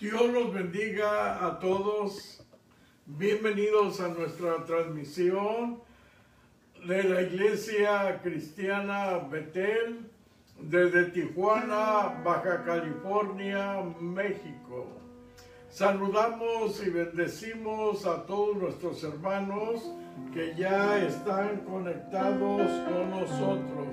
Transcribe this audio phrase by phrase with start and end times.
[0.00, 2.42] Dios los bendiga a todos.
[3.04, 5.82] Bienvenidos a nuestra transmisión
[6.86, 10.10] de la Iglesia Cristiana Betel
[10.58, 14.86] desde Tijuana, Baja California, México.
[15.68, 19.92] Saludamos y bendecimos a todos nuestros hermanos
[20.32, 23.88] que ya están conectados con nosotros.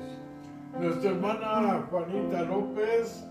[0.79, 3.25] Nuestra hermana Juanita López,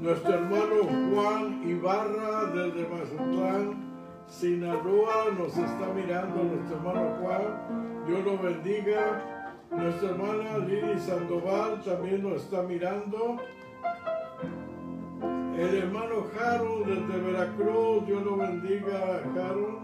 [0.00, 3.86] nuestro hermano Juan Ibarra desde Mazatlán,
[4.28, 8.04] Sinaloa, nos está mirando nuestro hermano Juan.
[8.06, 9.32] Dios lo bendiga.
[9.70, 13.36] Nuestra hermana Lili Sandoval también nos está mirando.
[15.58, 19.78] El hermano Harold desde Veracruz, Dios lo bendiga, Harold.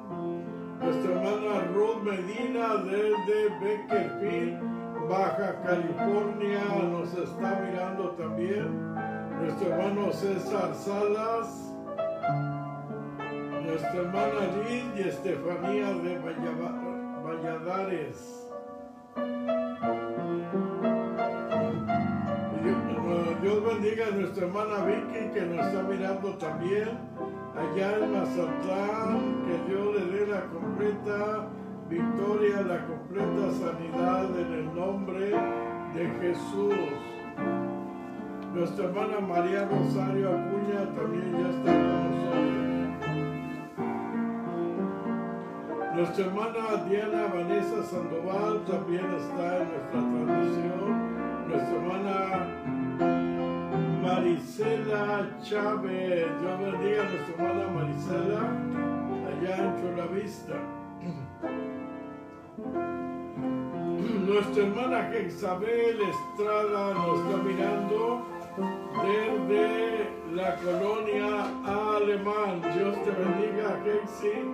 [0.83, 6.61] Nuestra hermana Ruth Medina desde Beckerfield, Baja California,
[6.91, 8.92] nos está mirando también.
[9.41, 11.75] Nuestro hermano César Salas.
[13.65, 16.19] Nuestra hermana Liz y Estefanía de
[17.25, 18.49] Valladares.
[23.43, 26.91] Dios bendiga a nuestra hermana Vicky que nos está mirando también
[27.57, 29.45] allá en Mazatlán.
[29.47, 31.49] Que Dios le dé la completa
[31.89, 35.31] victoria, la completa sanidad en el nombre
[35.95, 37.12] de Jesús.
[38.55, 42.63] Nuestra hermana María Rosario Acuña también ya está con nosotros.
[45.97, 50.89] Nuestra hermana Diana Vanessa Sandoval también está en nuestra transmisión.
[51.49, 52.19] Nuestra hermana
[54.03, 56.27] Marisela Chávez.
[56.41, 58.43] Dios bendiga a nuestra hermana Marisela
[59.29, 60.57] allá en Cholavista.
[64.27, 68.33] Nuestra hermana Isabel Estrada nos está mirando
[69.01, 71.47] desde la colonia
[71.97, 72.61] alemán.
[72.75, 74.45] Dios te bendiga, Hexi.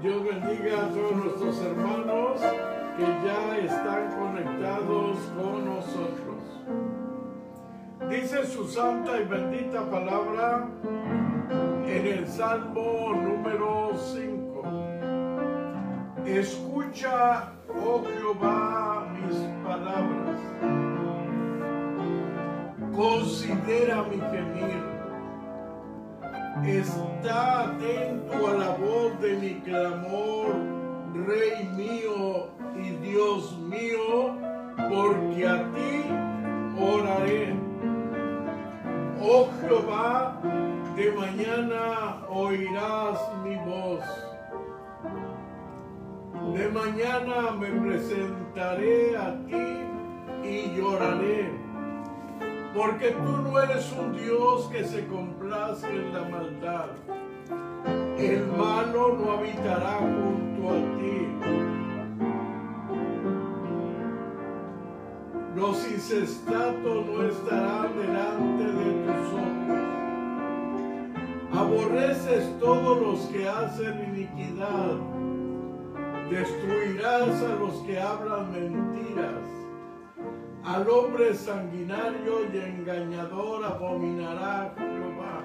[0.00, 2.40] Dios bendiga a todos nuestros hermanos
[2.96, 6.24] que ya están conectados con nosotros.
[8.10, 10.68] Dice su santa y bendita palabra
[11.86, 14.44] en el Salmo número 5.
[16.26, 20.93] Escucha, oh Jehová, mis palabras.
[22.96, 24.94] Considera mi gemir.
[26.64, 30.54] Está atento a la voz de mi clamor,
[31.26, 34.36] Rey mío y Dios mío,
[34.76, 36.04] porque a ti
[36.80, 37.54] oraré.
[39.20, 40.40] Oh Jehová,
[40.96, 44.04] de mañana oirás mi voz.
[46.54, 49.84] De mañana me presentaré a ti
[50.48, 51.63] y lloraré,
[52.74, 56.86] porque tú no eres un Dios que se complace en la maldad.
[58.18, 61.28] El malo no habitará junto a ti.
[65.54, 69.54] Los incestatos no estarán delante de tus ojos.
[71.52, 74.96] Aborreces todos los que hacen iniquidad.
[76.28, 79.63] Destruirás a los que hablan mentiras.
[80.64, 85.42] Al hombre sanguinario y engañador abominará Jehová.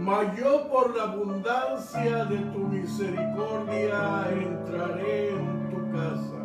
[0.00, 6.38] Mas yo por la abundancia de tu misericordia entraré en tu casa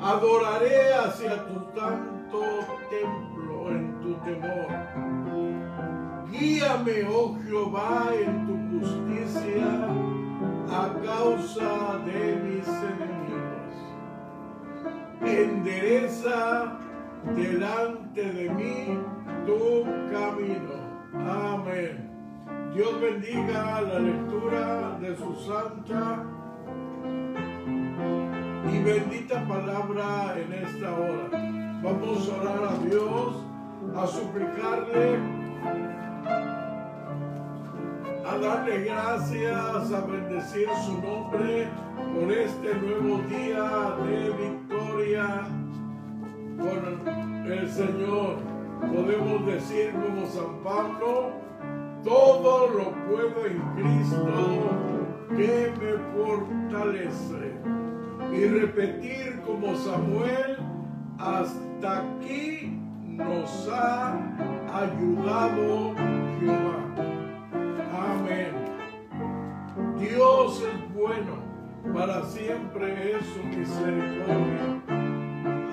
[0.00, 2.40] Adoraré hacia tu santo
[2.88, 4.68] templo en tu temor.
[6.30, 9.88] Guíame, oh Jehová, en tu justicia
[10.70, 13.17] a causa de mis enemigos.
[15.20, 16.78] Endereza
[17.34, 18.98] delante de mí
[19.46, 20.78] tu camino.
[21.14, 22.08] Amén.
[22.74, 26.24] Dios bendiga la lectura de su santa
[28.72, 31.28] y bendita palabra en esta hora.
[31.82, 33.44] Vamos a orar a Dios,
[33.96, 35.18] a suplicarle,
[38.26, 41.68] a darle gracias, a bendecir su nombre
[42.14, 44.77] por este nuevo día de victoria
[46.58, 48.38] con el Señor.
[48.80, 51.30] Podemos decir como San Pablo,
[52.02, 54.26] todo lo puedo en Cristo
[55.36, 57.52] que me fortalece
[58.32, 60.58] y repetir como Samuel,
[61.18, 64.14] hasta aquí nos ha
[64.74, 65.94] ayudado
[66.40, 66.76] Jehová.
[67.94, 68.52] Amén.
[69.98, 71.48] Dios es bueno,
[71.92, 74.82] para siempre es su misericordia.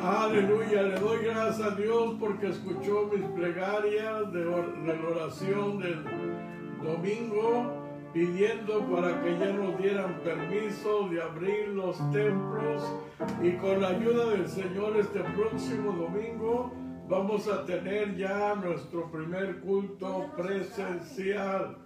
[0.02, 6.04] Aleluya, le doy gracias a Dios porque escuchó mis plegarias de, la oración del
[6.83, 12.83] domingo pidiendo para que ya nos dieran permiso de abrir los templos
[13.42, 16.71] y con la ayuda del Señor este próximo domingo
[17.09, 21.84] vamos a tener ya nuestro primer culto presencial.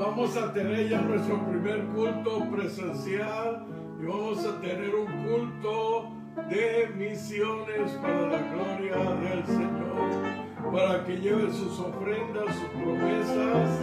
[0.00, 3.66] Vamos a tener ya nuestro primer culto presencial
[4.00, 6.10] y vamos a tener un culto
[6.48, 13.78] de misiones para la gloria del Señor, para que lleven sus ofrendas, sus promesas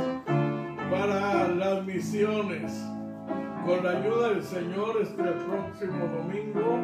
[0.89, 2.83] para las misiones.
[3.63, 6.79] Con la ayuda del Señor este próximo domingo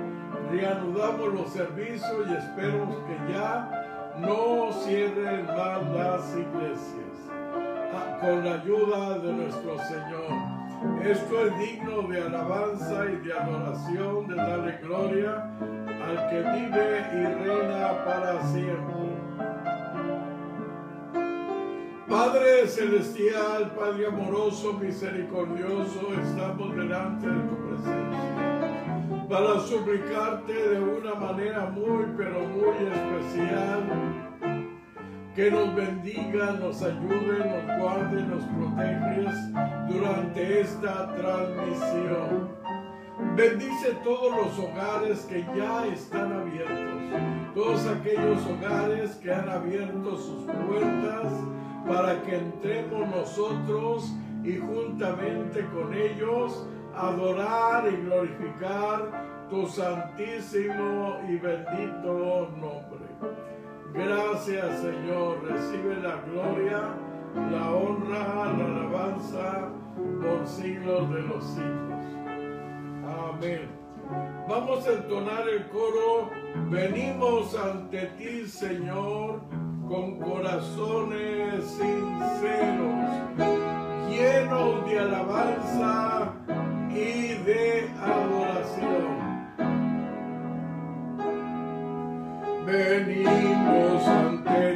[0.52, 7.03] reanudamos los servicios y esperamos que ya no cierren más las iglesias.
[8.20, 10.64] Con la ayuda de nuestro Señor.
[11.04, 17.26] Esto es digno de alabanza y de adoración, de darle gloria al que vive y
[17.44, 18.94] reina para siempre.
[22.08, 28.54] Padre celestial, Padre amoroso, misericordioso, estamos delante de tu presencia
[29.30, 34.33] para suplicarte de una manera muy, pero muy especial
[35.36, 39.26] que nos bendiga, nos ayude, nos guarde, nos protege
[39.90, 42.50] durante esta transmisión.
[43.36, 47.02] Bendice todos los hogares que ya están abiertos,
[47.56, 51.32] todos aquellos hogares que han abierto sus puertas
[51.88, 54.14] para que entremos nosotros
[54.44, 63.03] y juntamente con ellos adorar y glorificar tu santísimo y bendito nombre.
[63.94, 66.96] Gracias Señor, recibe la gloria,
[67.52, 72.04] la honra, la alabanza por siglos de los siglos.
[73.06, 73.70] Amén.
[74.50, 76.32] Vamos a entonar el coro,
[76.70, 79.42] venimos ante ti Señor
[79.88, 82.96] con corazones sinceros,
[84.10, 86.34] llenos de alabanza
[86.90, 89.23] y de adoración.
[92.74, 94.73] Venimos ante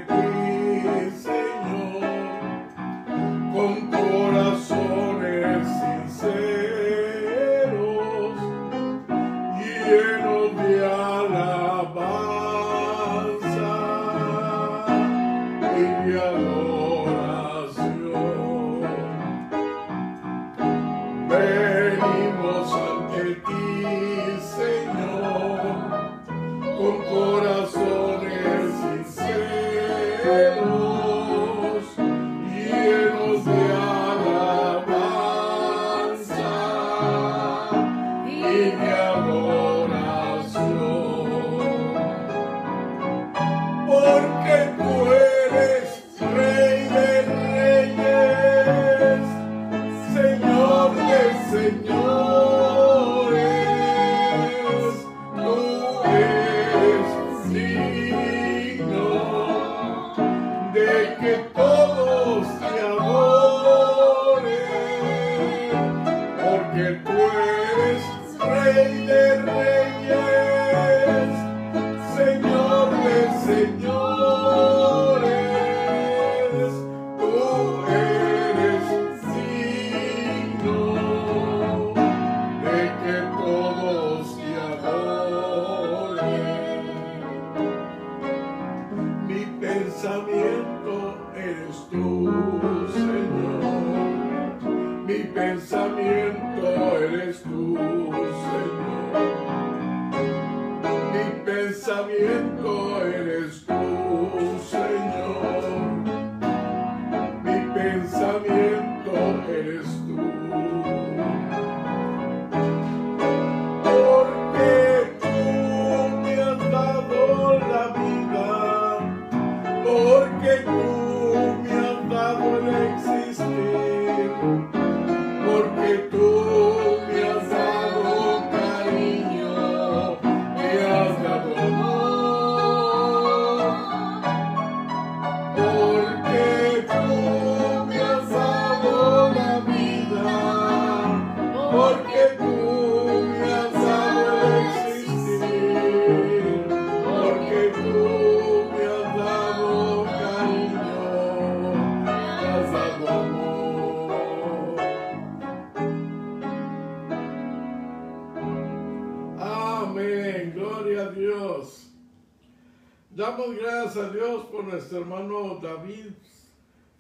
[164.88, 166.14] nuestro hermano David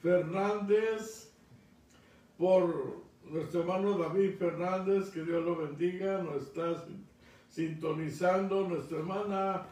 [0.01, 1.31] Fernández,
[2.37, 3.01] por
[3.31, 6.83] nuestro hermano David Fernández, que Dios lo bendiga, nos está
[7.47, 9.67] sintonizando, nuestra hermana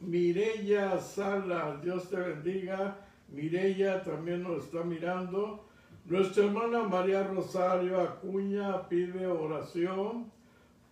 [0.00, 2.96] Mirella Sala, Dios te bendiga,
[3.28, 5.64] Mirella también nos está mirando,
[6.06, 10.32] nuestra hermana María Rosario Acuña pide oración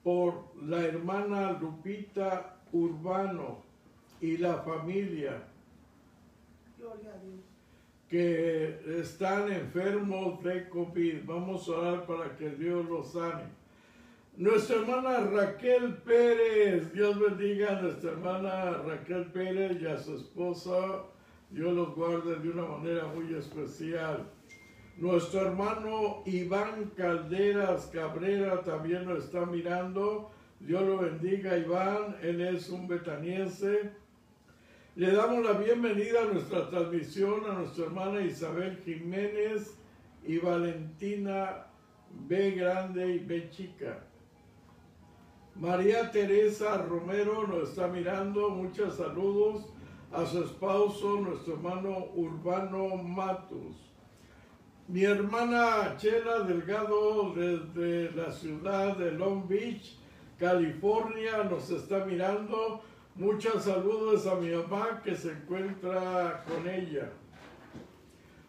[0.04, 3.64] por la hermana Lupita Urbano
[4.20, 5.47] y la familia
[8.08, 11.24] que están enfermos de COVID.
[11.26, 13.44] Vamos a orar para que Dios los sane.
[14.36, 21.02] Nuestra hermana Raquel Pérez, Dios bendiga a nuestra hermana Raquel Pérez y a su esposa.
[21.50, 24.30] Dios los guarde de una manera muy especial.
[24.96, 30.30] Nuestro hermano Iván Calderas Cabrera también nos está mirando.
[30.60, 32.16] Dios lo bendiga, Iván.
[32.22, 33.90] Él es un betaniense.
[34.98, 39.78] Le damos la bienvenida a nuestra transmisión a nuestra hermana Isabel Jiménez
[40.26, 41.66] y Valentina
[42.26, 42.50] B.
[42.50, 43.48] Grande y B.
[43.48, 44.00] Chica.
[45.54, 48.50] María Teresa Romero nos está mirando.
[48.50, 49.66] Muchos saludos
[50.10, 53.76] a su esposo, nuestro hermano Urbano Matus.
[54.88, 59.96] Mi hermana Chela Delgado desde la ciudad de Long Beach,
[60.40, 62.82] California, nos está mirando.
[63.18, 67.10] Muchos saludos a mi mamá que se encuentra con ella.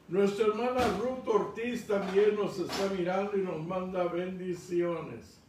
[0.08, 5.42] Nuestra hermana Ruth Ortiz también nos está mirando y nos manda bendiciones.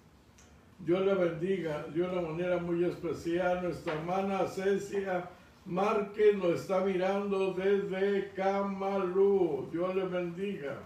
[0.78, 3.62] Dios la bendiga, de manera muy especial.
[3.62, 5.28] Nuestra hermana Cecia
[5.66, 9.68] Márquez nos está mirando desde Camalú.
[9.70, 10.78] Dios le bendiga.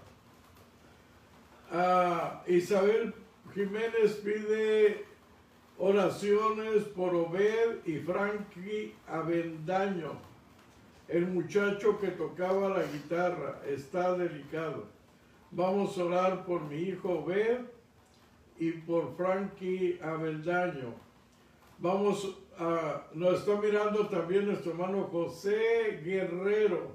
[1.71, 3.15] Ah, Isabel
[3.55, 5.14] Jiménez pide
[5.79, 10.13] oraciones por Obed y Frankie Avendaño.
[11.09, 14.87] El muchacho que tocaba la guitarra está delicado.
[15.51, 17.61] Vamos a orar por mi hijo Obed
[18.59, 20.95] y por Frankie Avendaño.
[21.79, 22.39] Vamos
[23.15, 26.93] nos está mirando también nuestro hermano José Guerrero,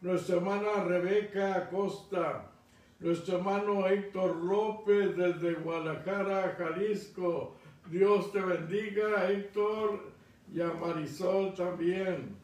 [0.00, 2.50] nuestra hermana Rebeca Acosta,
[3.00, 7.56] nuestro hermano Héctor López desde Guadalajara, Jalisco.
[7.90, 10.12] Dios te bendiga, Héctor,
[10.54, 12.36] y a Marisol también.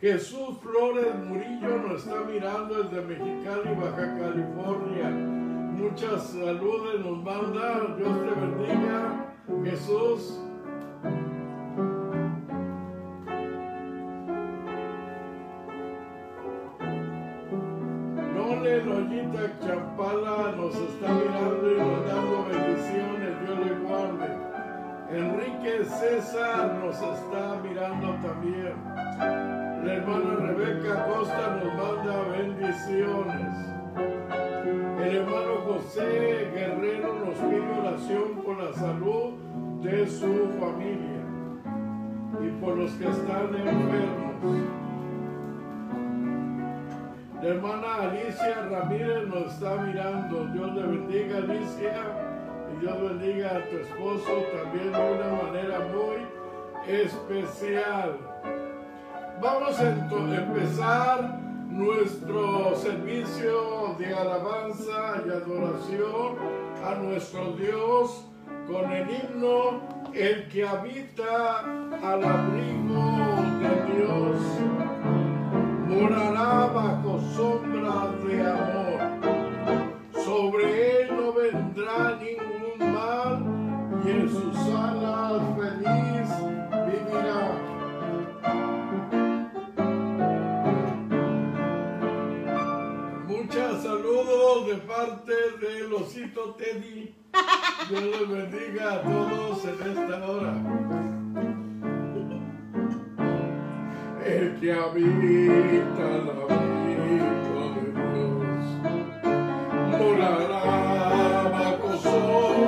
[0.00, 5.10] Jesús Flores Murillo nos está mirando desde Mexicali, Baja California.
[5.10, 7.94] Muchas saludes nos manda.
[7.96, 9.34] Dios te bendiga.
[9.64, 10.40] Jesús.
[18.80, 21.08] Lollita Champala nos está
[25.80, 28.74] César nos está mirando también.
[29.84, 33.72] La hermana Rebeca Costa nos manda bendiciones.
[35.02, 39.32] El hermano José Guerrero nos pide oración por la salud
[39.82, 41.24] de su familia
[42.40, 44.32] y por los que están enfermos.
[47.42, 50.46] La hermana Alicia Ramírez nos está mirando.
[50.52, 52.31] Dios le bendiga, Alicia.
[52.72, 56.26] Y Dios bendiga a tu esposo también de una manera muy
[56.86, 58.18] especial.
[59.40, 66.36] Vamos a empezar nuestro servicio de alabanza y adoración
[66.84, 68.26] a nuestro Dios
[68.66, 69.80] con el himno
[70.12, 71.60] El que habita
[72.02, 73.02] al abrigo
[73.60, 74.36] de Dios
[75.88, 79.00] morará bajo sombra de amor.
[80.24, 82.41] Sobre él no vendrá ningún
[84.04, 86.28] y en sus alas feliz
[86.86, 87.42] vivirá.
[93.28, 97.14] Muchas saludos de parte del osito Teddy.
[97.90, 100.54] Dios les bendiga a todos en esta hora.
[104.24, 108.64] el que habita la abrigo de Dios,
[109.98, 112.61] morará bajo sombra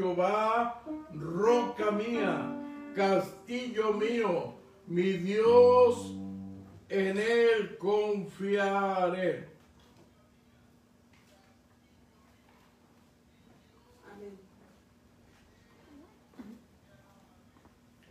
[0.00, 0.82] Jehová,
[1.12, 2.56] roca mía,
[2.94, 4.54] castillo mío,
[4.86, 6.14] mi Dios,
[6.88, 9.46] en él confiaré.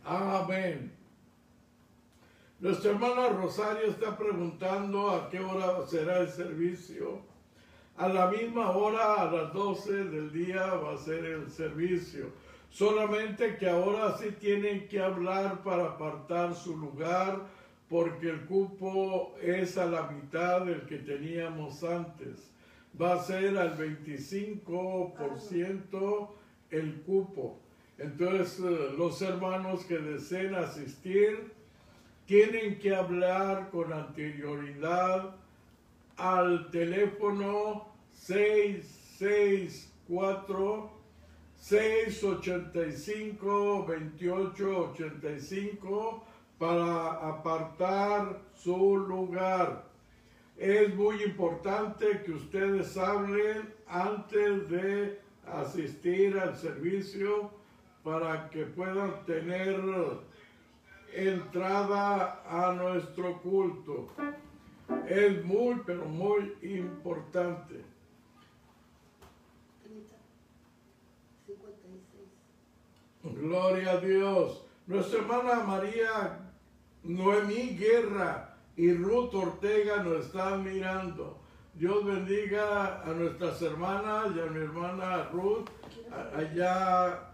[0.03, 0.95] Amén.
[2.59, 7.23] Nuestra hermana Rosario está preguntando a qué hora será el servicio.
[7.99, 12.27] A la misma hora, a las 12 del día, va a ser el servicio.
[12.69, 17.41] Solamente que ahora sí tienen que hablar para apartar su lugar,
[17.89, 22.49] porque el cupo es a la mitad del que teníamos antes.
[22.99, 26.29] Va a ser al 25%
[26.71, 27.59] el cupo.
[27.97, 31.51] Entonces eh, los hermanos que deseen asistir
[32.25, 35.35] tienen que hablar con anterioridad
[36.15, 37.88] al teléfono
[38.19, 40.91] 664
[41.55, 46.23] 685 2885
[46.57, 49.85] para apartar su lugar.
[50.57, 57.49] Es muy importante que ustedes hablen antes de asistir al servicio
[58.03, 59.81] para que puedan tener
[61.13, 64.09] entrada a nuestro culto.
[65.07, 67.88] Es muy, pero muy importante.
[73.23, 74.63] Gloria a Dios.
[74.87, 76.39] Nuestra hermana María
[77.03, 81.37] Noemí Guerra y Ruth Ortega nos están mirando.
[81.73, 85.67] Dios bendiga a nuestras hermanas y a mi hermana Ruth
[86.35, 87.33] allá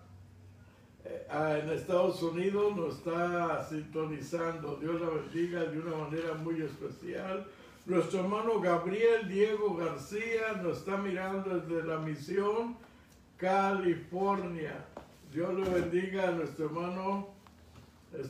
[1.04, 4.78] eh, en Estados Unidos nos está sintonizando.
[4.78, 7.46] Dios la bendiga de una manera muy especial.
[7.86, 12.76] Nuestro hermano Gabriel Diego García nos está mirando desde la misión
[13.38, 14.84] California.
[15.36, 17.28] Dios le bendiga a nuestro hermano.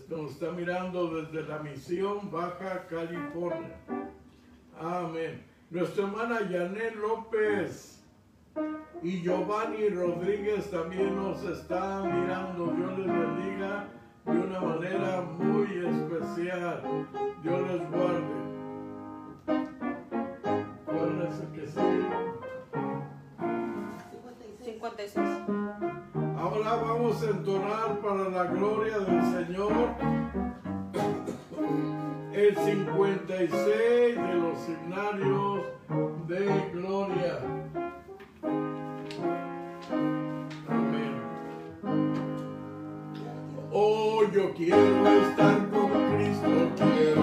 [0.09, 3.77] Nos está mirando desde la misión Baja California.
[4.79, 5.45] Amén.
[5.69, 8.03] Nuestra hermana Yanet López
[9.03, 12.73] y Giovanni Rodríguez también nos está mirando.
[12.75, 13.87] Dios les bendiga
[14.25, 16.81] de una manera muy especial.
[17.43, 18.35] Dios les guarde.
[20.85, 22.09] ¿Cuál es que sigue?
[24.63, 25.64] 56.
[26.55, 29.73] Ahora vamos a entonar para la gloria del Señor
[32.31, 35.65] el 56 de los himnarios
[36.29, 37.39] de gloria.
[43.73, 47.14] Oh, yo quiero estar con Cristo, quiero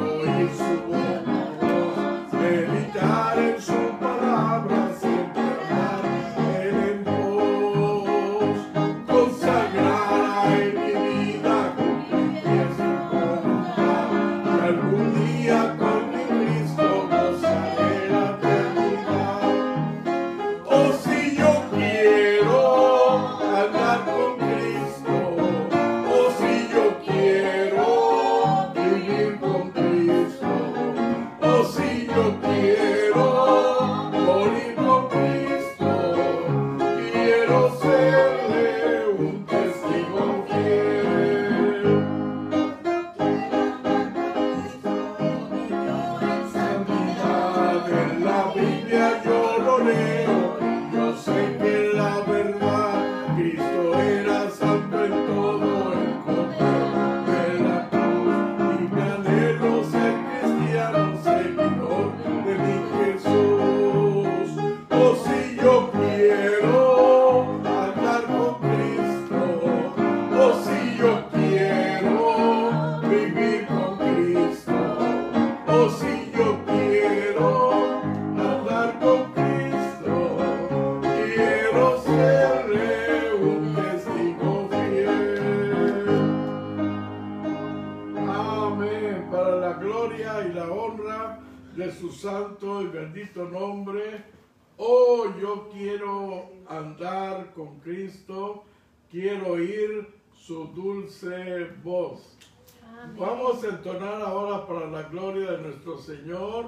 [103.19, 106.67] Vamos a entonar ahora para la gloria de nuestro Señor.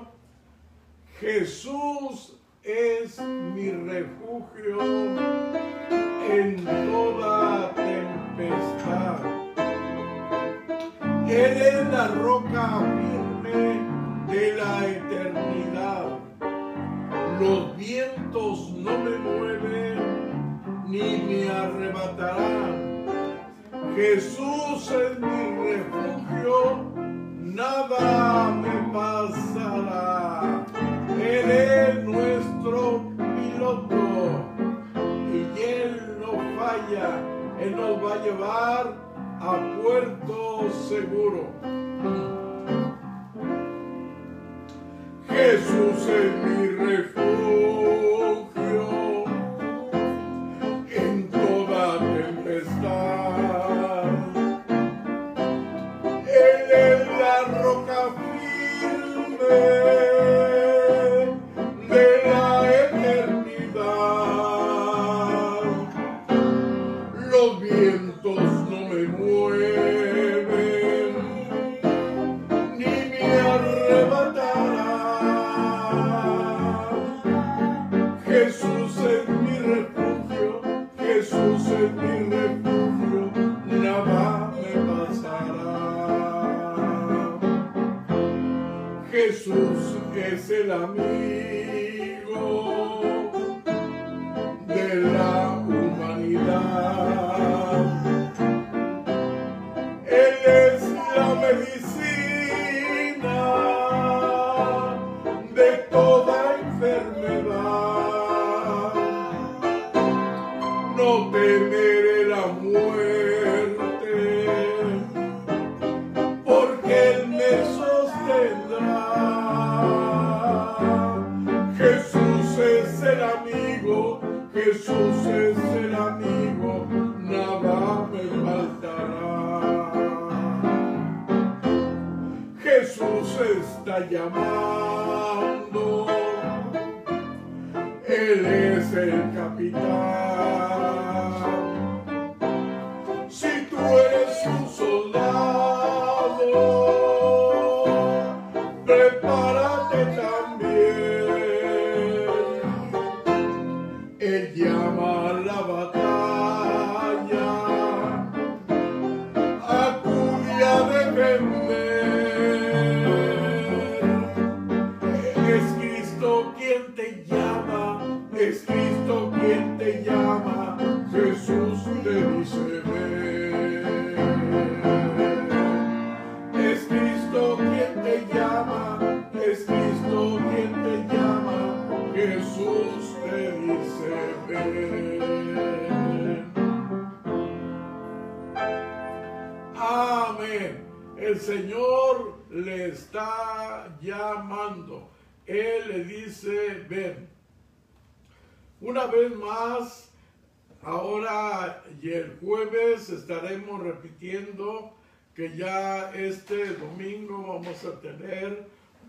[1.19, 4.83] Jesús es mi refugio
[6.29, 9.21] en toda tempestad.
[11.29, 13.81] Él es la roca firme
[14.29, 16.19] de la eternidad.
[17.41, 22.94] Los vientos no me mueven ni me arrebatarán
[23.95, 26.93] Jesús es mi refugio,
[27.41, 30.67] nada me pasará.
[31.11, 33.95] Él es nuestro piloto
[35.33, 37.21] y Él no falla,
[37.61, 38.95] Él nos va a llevar
[39.41, 41.47] a puerto seguro.
[45.29, 47.94] Jesús es mi refugio.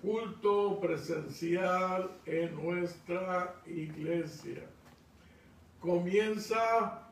[0.02, 4.64] Culto presencial en nuestra iglesia.
[5.80, 7.10] Comienza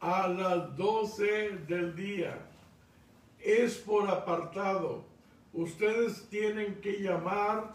[0.00, 2.38] a las 12 del día.
[3.40, 5.04] Es por apartado.
[5.52, 7.74] Ustedes tienen que llamar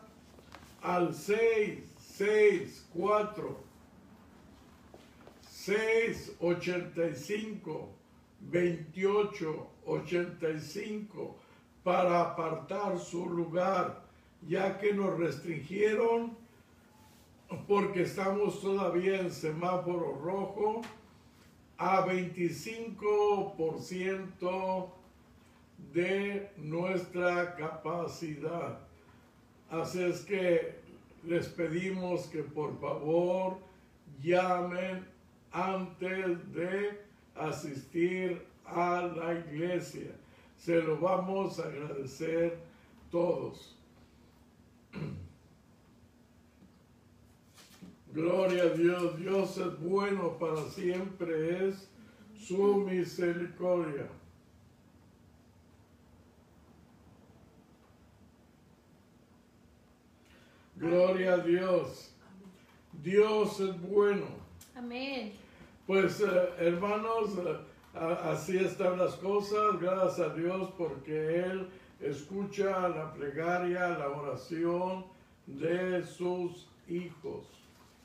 [0.81, 3.69] al 664
[5.49, 7.89] 685
[8.39, 11.38] 2885
[11.83, 14.01] para apartar su lugar,
[14.47, 16.37] ya que nos restringieron
[17.67, 20.81] porque estamos todavía en semáforo rojo
[21.77, 24.91] a 25%
[25.93, 28.77] de nuestra capacidad.
[29.69, 30.75] Así es que
[31.23, 33.57] les pedimos que por favor
[34.21, 35.07] llamen
[35.51, 37.01] antes de
[37.35, 40.11] asistir a la iglesia.
[40.59, 42.59] Se lo vamos a agradecer
[43.09, 43.77] todos.
[48.13, 51.89] Gloria a Dios, Dios es bueno para siempre, es
[52.37, 54.09] su misericordia.
[60.75, 62.11] Gloria a Dios.
[63.03, 64.25] Dios es bueno.
[64.75, 65.33] Amén.
[65.85, 67.57] Pues eh, hermanos, eh,
[67.93, 75.05] así están las cosas, gracias a Dios porque Él escucha la plegaria, la oración
[75.45, 77.45] de sus hijos.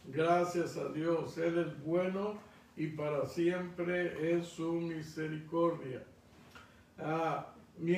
[0.06, 2.38] Gracias a Dios, Él es bueno
[2.76, 6.02] y para siempre es su misericordia.
[6.98, 7.46] Ah,
[7.78, 7.96] mi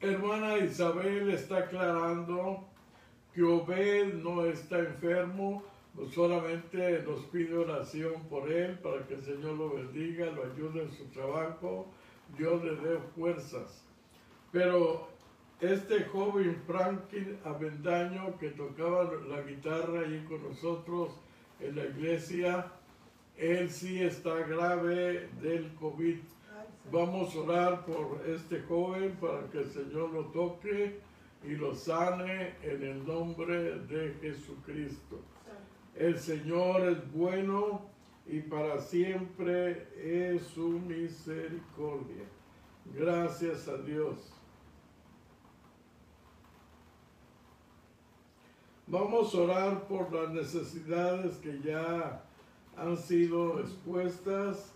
[0.00, 2.66] hermana Isabel está aclarando
[3.32, 5.62] que Obed no está enfermo,
[6.08, 10.92] solamente nos pide oración por él para que el Señor lo bendiga, lo ayude en
[10.92, 11.86] su trabajo,
[12.36, 13.84] Dios le dé fuerzas.
[14.52, 15.08] Pero
[15.60, 21.10] este joven Franklin Avendaño que tocaba la guitarra ahí con nosotros
[21.60, 22.72] en la iglesia,
[23.36, 26.18] él sí está grave del COVID.
[26.90, 30.98] Vamos a orar por este joven para que el Señor lo toque
[31.44, 35.20] y lo sane en el nombre de Jesucristo.
[36.00, 37.82] El Señor es bueno
[38.26, 42.24] y para siempre es su misericordia.
[42.94, 44.32] Gracias a Dios.
[48.86, 52.24] Vamos a orar por las necesidades que ya
[52.78, 54.72] han sido expuestas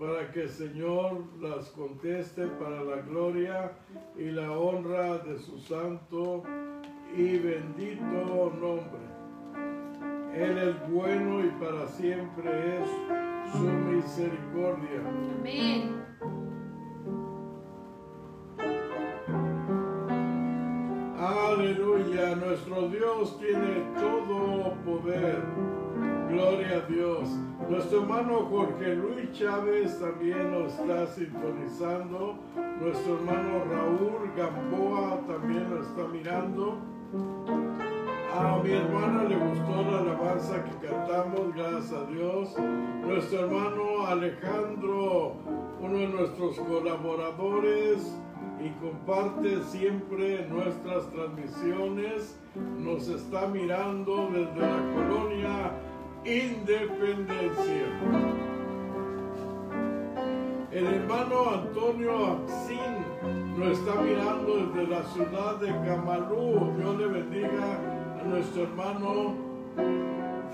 [0.00, 3.70] para que el Señor las conteste para la gloria
[4.18, 6.42] y la honra de su santo
[7.16, 9.15] y bendito nombre.
[10.36, 15.00] Él es bueno y para siempre es su misericordia.
[15.38, 16.04] Amén.
[21.18, 25.42] Aleluya, nuestro Dios tiene todo poder.
[26.28, 27.30] Gloria a Dios.
[27.70, 32.36] Nuestro hermano Jorge Luis Chávez también nos está sintonizando.
[32.78, 36.78] Nuestro hermano Raúl Gamboa también nos está mirando.
[38.38, 42.54] A mi hermana le gustó la alabanza que cantamos, gracias a Dios.
[43.06, 45.36] Nuestro hermano Alejandro,
[45.80, 48.14] uno de nuestros colaboradores
[48.62, 52.38] y comparte siempre nuestras transmisiones,
[52.78, 55.72] nos está mirando desde la colonia
[56.26, 57.86] Independencia.
[60.72, 66.74] El hermano Antonio Axín nos está mirando desde la ciudad de Camalú.
[66.76, 67.95] Dios le bendiga
[68.28, 69.34] nuestro hermano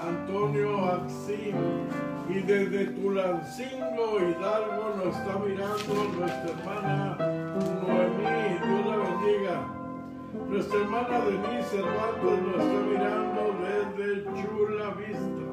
[0.01, 1.57] Antonio Axín.
[2.29, 7.17] Y desde Tulancingo, Hidalgo, nos está mirando nuestra hermana
[7.83, 8.59] Noemí.
[8.65, 9.57] Dios la bendiga.
[10.49, 15.45] Nuestra hermana Denise Cervantes nos está mirando desde Chula Vista.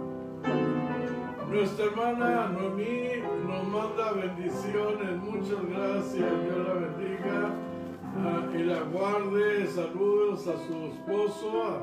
[1.50, 7.70] Nuestra hermana Noemí nos manda bendiciones, muchas gracias, Dios la bendiga
[8.18, 11.82] ah, y la guarde, saludos a su esposo,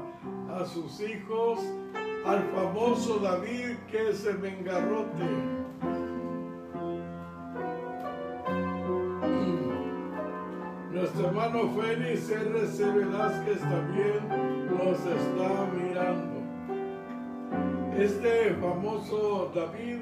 [0.51, 1.61] a, sus hijos,
[2.25, 5.25] al famoso David que es el mengarrote.
[10.93, 12.91] Nuestro hermano Félix R.C.
[12.91, 14.29] Velázquez también
[14.69, 16.37] nos está mirando.
[17.99, 19.99] Este famoso David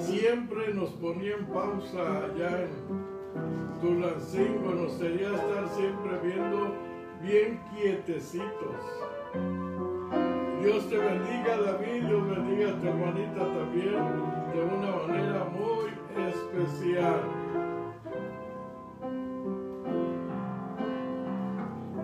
[0.00, 2.99] siempre nos ponía en pausa allá en
[3.80, 6.74] Tulancingo, nos quería estar siempre viendo
[7.22, 8.76] bien quietecitos.
[10.62, 15.90] Dios te bendiga David, Dios bendiga a tu hermanita también de una manera muy
[16.28, 17.20] especial.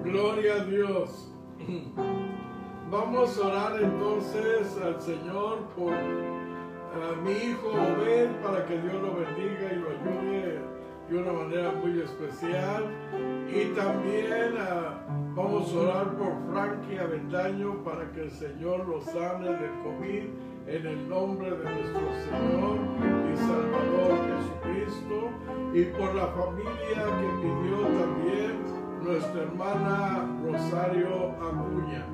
[0.05, 1.35] Gloria a Dios.
[2.91, 5.93] Vamos a orar entonces al Señor por
[7.25, 10.76] mi hijo Obed para que Dios lo bendiga y lo ayude
[11.09, 12.85] de una manera muy especial.
[13.49, 19.51] Y también ah, vamos a orar por Frankie Avendaño para que el Señor lo sane
[19.51, 20.25] del COVID
[20.67, 22.79] en el nombre de nuestro Señor
[23.33, 25.31] y Salvador Jesucristo.
[25.75, 32.07] Y por la familia que pidió también nuestra hermana Rosario Aguña.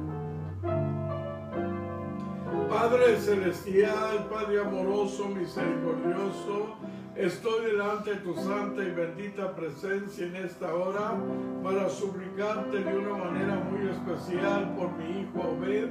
[2.69, 6.77] Padre celestial, Padre amoroso, misericordioso,
[7.17, 11.15] estoy delante de tu santa y bendita presencia en esta hora
[11.63, 15.91] para suplicarte de una manera muy especial por mi hijo Obed,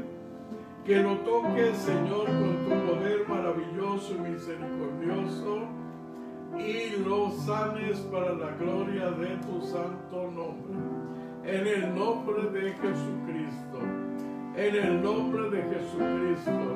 [0.85, 5.67] que lo toques, Señor, con tu poder maravilloso y misericordioso
[6.57, 10.73] y lo sanes para la gloria de tu santo nombre.
[11.43, 13.79] En el nombre de Jesucristo
[14.55, 16.75] en el nombre de Jesucristo.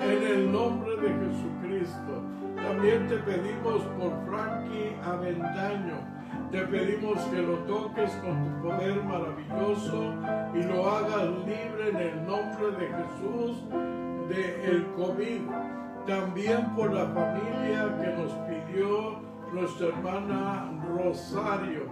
[0.00, 2.22] En el nombre de Jesucristo.
[2.66, 5.98] También te pedimos por Frankie Aventaño.
[6.50, 10.12] Te pedimos que lo toques con tu poder maravilloso
[10.52, 13.64] y lo hagas libre en el nombre de Jesús
[14.28, 15.42] de COVID.
[16.06, 19.20] También por la familia que nos pidió
[19.52, 21.84] nuestra hermana Rosario.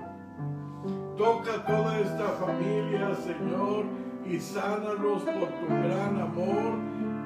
[1.17, 3.85] Toca toda esta familia, Señor
[4.27, 6.79] y sánalos por tu gran amor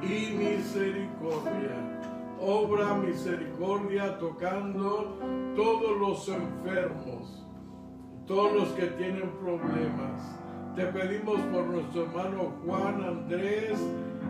[0.03, 1.98] y misericordia.
[2.41, 5.19] Obra misericordia tocando
[5.57, 7.45] todos los enfermos,
[8.27, 10.39] todos los que tienen problemas.
[10.77, 13.81] Te pedimos por nuestro hermano Juan Andrés,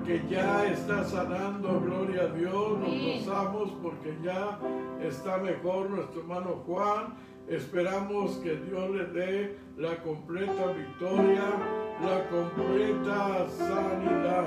[0.06, 4.58] que ya está sanando, gloria a Dios, nos gozamos porque ya
[5.02, 7.14] está mejor nuestro hermano Juan.
[7.50, 11.42] Esperamos que Dios le dé la completa victoria
[12.02, 14.44] la completa sanidad.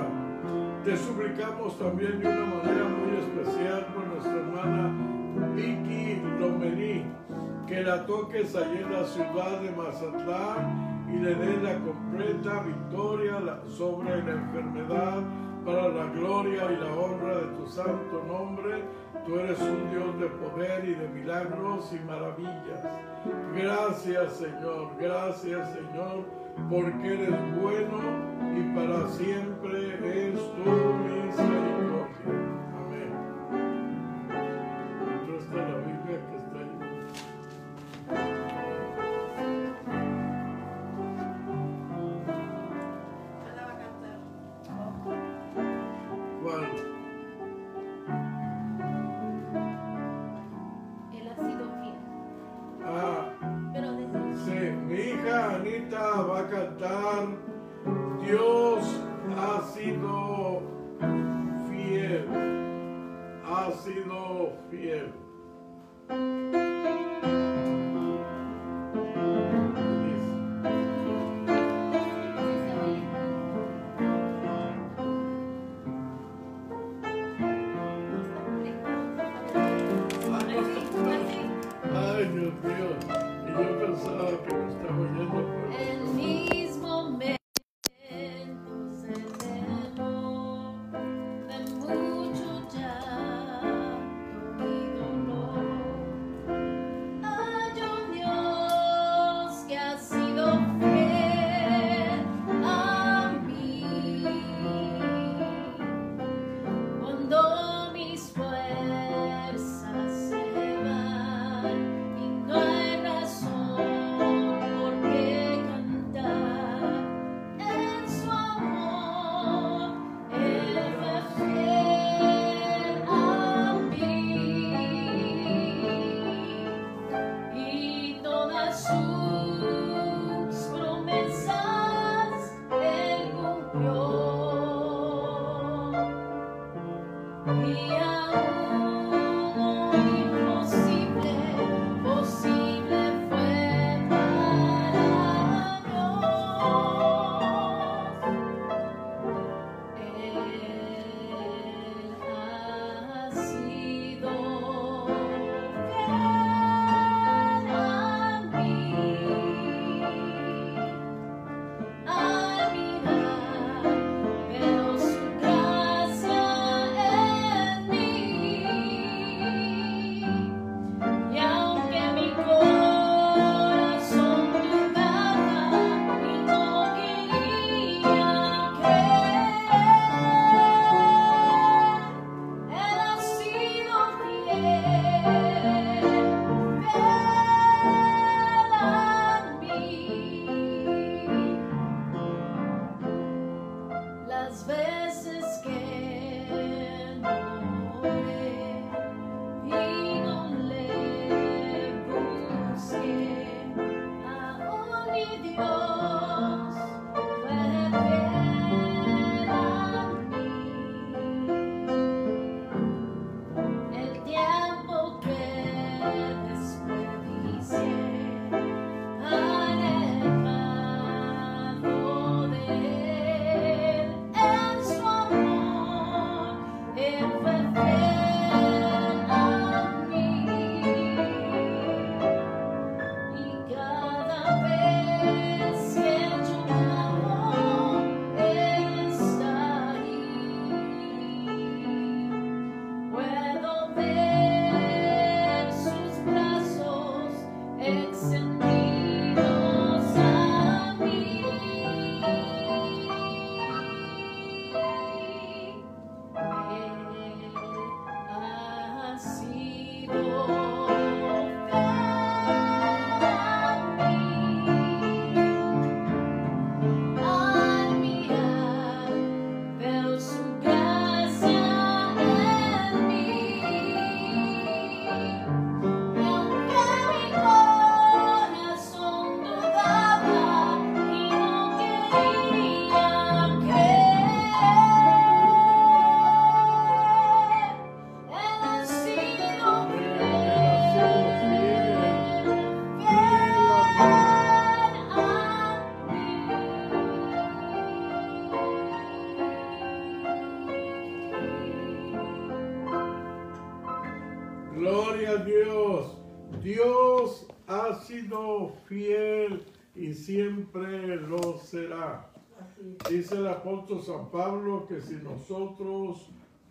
[0.84, 7.04] Te suplicamos también de una manera muy especial por nuestra hermana Vicky Lomení,
[7.66, 13.60] que la toques allí en la ciudad de Mazatlán y le dé la completa victoria
[13.68, 15.22] sobre la enfermedad
[15.64, 18.84] para la gloria y la honra de tu santo nombre.
[19.26, 22.82] Tú eres un Dios de poder y de milagros y maravillas.
[23.54, 26.24] Gracias Señor, gracias Señor
[26.68, 27.98] porque eres bueno
[28.56, 31.81] y para siempre es tu misericordia.
[46.42, 46.64] ¿Cuál?
[51.12, 51.94] Él ha sido fiel.
[52.84, 53.32] Ah,
[53.72, 57.28] Pero desde sí, mi hija Anita va a cantar
[58.24, 59.00] Dios
[59.36, 60.62] ha sido
[61.68, 62.26] fiel,
[63.44, 65.12] ha sido fiel.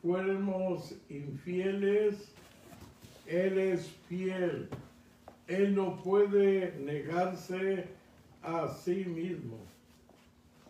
[0.01, 2.33] Fuéramos infieles,
[3.27, 4.69] Él es fiel.
[5.47, 7.87] Él no puede negarse
[8.41, 9.57] a sí mismo.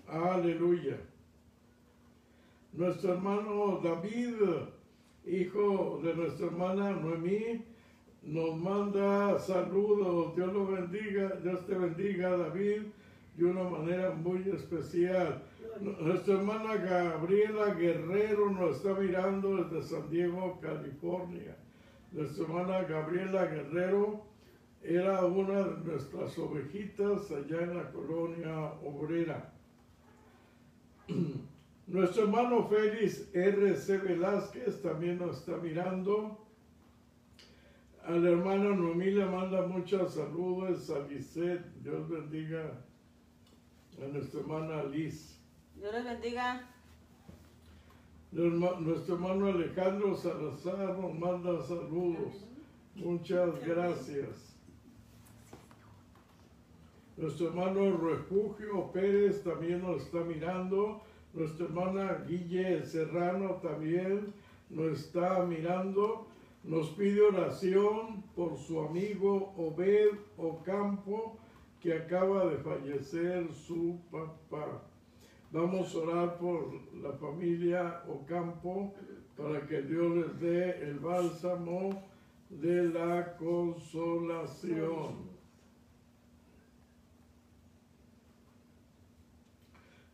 [0.08, 0.98] Aleluya.
[2.74, 4.36] Nuestro hermano David,
[5.26, 7.64] hijo de nuestra hermana Noemí,
[8.24, 10.36] nos manda saludos.
[10.36, 12.84] Dios lo bendiga, Dios te bendiga, David,
[13.42, 15.42] de una manera muy especial.
[15.80, 21.58] Nuestra hermana Gabriela Guerrero nos está mirando desde San Diego, California.
[22.12, 24.26] Nuestra hermana Gabriela Guerrero
[24.84, 29.52] era una de nuestras ovejitas allá en la colonia obrera.
[31.88, 33.98] Nuestro hermano Félix R.C.
[33.98, 36.46] Velázquez también nos está mirando.
[38.06, 41.66] A la hermana Noemí le manda muchos saludos a Lisette.
[41.82, 42.86] Dios bendiga
[44.00, 45.40] a nuestra hermana Liz.
[45.76, 46.68] Dios les bendiga.
[48.32, 52.46] Nuestro hermano Alejandro Salazar nos manda saludos.
[52.96, 54.56] Muchas gracias.
[57.18, 61.02] Nuestro hermano Refugio Pérez también nos está mirando.
[61.34, 64.34] Nuestra hermana Guille Serrano también
[64.70, 66.28] nos está mirando.
[66.64, 71.41] Nos pide oración por su amigo Obed Ocampo
[71.82, 74.84] que acaba de fallecer su papá.
[75.52, 78.94] Vamos a orar por la familia Ocampo
[79.36, 82.04] para que Dios les dé el bálsamo
[82.50, 85.32] de la consolación.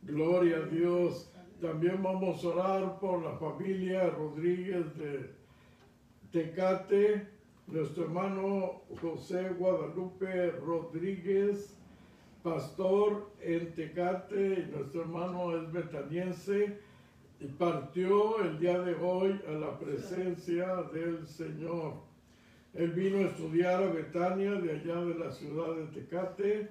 [0.03, 1.31] Gloria a Dios.
[1.59, 5.35] También vamos a orar por la familia Rodríguez de
[6.31, 7.27] Tecate,
[7.67, 11.75] nuestro hermano José Guadalupe Rodríguez,
[12.41, 16.79] pastor en Tecate, y nuestro hermano es betaniense,
[17.39, 21.93] y partió el día de hoy a la presencia del Señor.
[22.73, 26.69] Él vino a estudiar a Betania de allá de la ciudad de Tecate,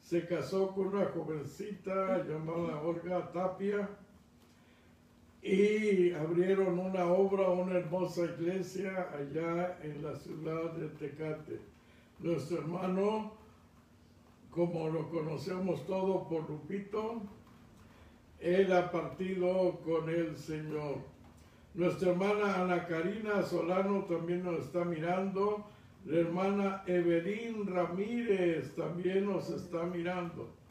[0.00, 3.88] se casó con una jovencita llamada Olga Tapia
[5.42, 11.58] y abrieron una obra, una hermosa iglesia allá en la ciudad de Tecate.
[12.20, 13.32] Nuestro hermano,
[14.50, 17.22] como lo conocemos todo por Lupito,
[18.38, 20.98] él ha partido con el Señor.
[21.74, 25.64] Nuestra hermana Ana Karina Solano también nos está mirando.
[26.04, 30.61] La hermana Evelyn Ramírez también nos está mirando.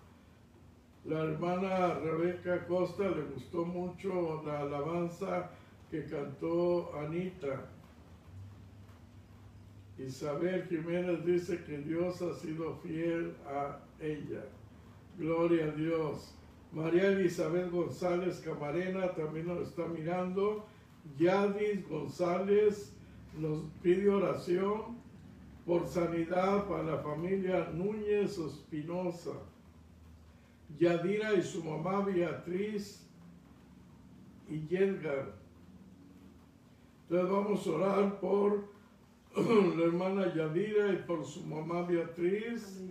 [1.05, 5.49] La hermana Rebeca Costa le gustó mucho la alabanza
[5.89, 7.69] que cantó Anita.
[9.97, 14.45] Isabel Jiménez dice que Dios ha sido fiel a ella.
[15.17, 16.35] Gloria a Dios.
[16.71, 20.65] María Elizabeth González Camarena también nos está mirando.
[21.17, 22.95] Yadis González
[23.37, 24.97] nos pide oración
[25.65, 29.31] por sanidad para la familia Núñez Espinosa.
[30.81, 33.07] Yadira y su mamá Beatriz
[34.49, 35.35] y Yelgar.
[37.03, 38.65] Entonces vamos a orar por
[39.77, 42.81] la hermana Yadira y por su mamá Beatriz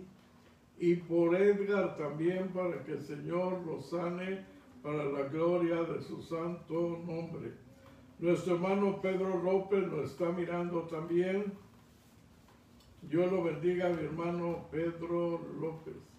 [0.79, 4.45] y por Edgar también para que el Señor lo sane
[4.81, 7.51] para la gloria de su santo nombre.
[8.19, 11.51] Nuestro hermano Pedro López nos está mirando también.
[13.01, 16.10] Dios lo bendiga, mi hermano Pedro López.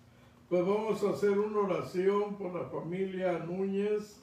[0.52, 4.22] Pues vamos a hacer una oración por la familia Núñez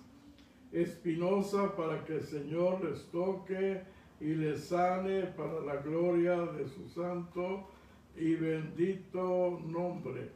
[0.71, 3.81] Espinosa para que el Señor les toque
[4.21, 7.67] y les sane para la gloria de su santo
[8.15, 10.29] y bendito nombre.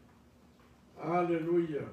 [1.00, 1.86] Aleluya.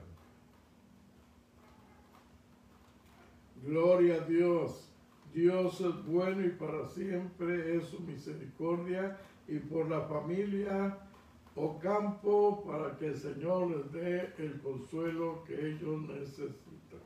[3.63, 4.91] Gloria a Dios.
[5.35, 11.10] Dios es bueno y para siempre es su misericordia y por la familia
[11.57, 17.01] Ocampo para que el Señor les dé el consuelo que ellos necesitan.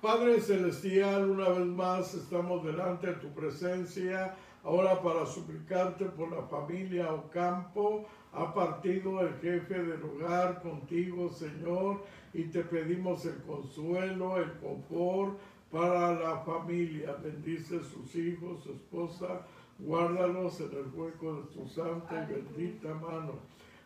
[0.00, 6.42] Padre Celestial, una vez más estamos delante de tu presencia, ahora para suplicarte por la
[6.42, 8.06] familia Ocampo.
[8.32, 15.38] Ha partido el jefe del hogar contigo, Señor, y te pedimos el consuelo, el confort
[15.72, 17.16] para la familia.
[17.22, 19.46] Bendice sus hijos, su esposa,
[19.78, 23.34] guárdalos en el hueco de tu santa y bendita mano.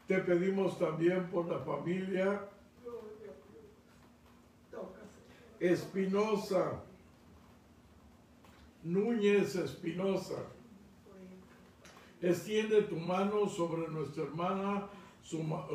[0.06, 2.48] Te pedimos también por la familia
[5.60, 6.82] Espinosa,
[8.82, 10.42] Núñez Espinosa.
[12.20, 14.88] Extiende tu mano sobre nuestra hermana,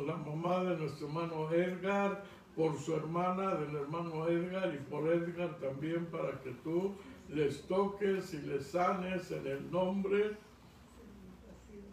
[0.06, 2.22] la mamá de nuestro hermano Edgar,
[2.54, 6.94] por su hermana del hermano Edgar y por Edgar también para que tú
[7.28, 10.36] les toques y les sanes en el nombre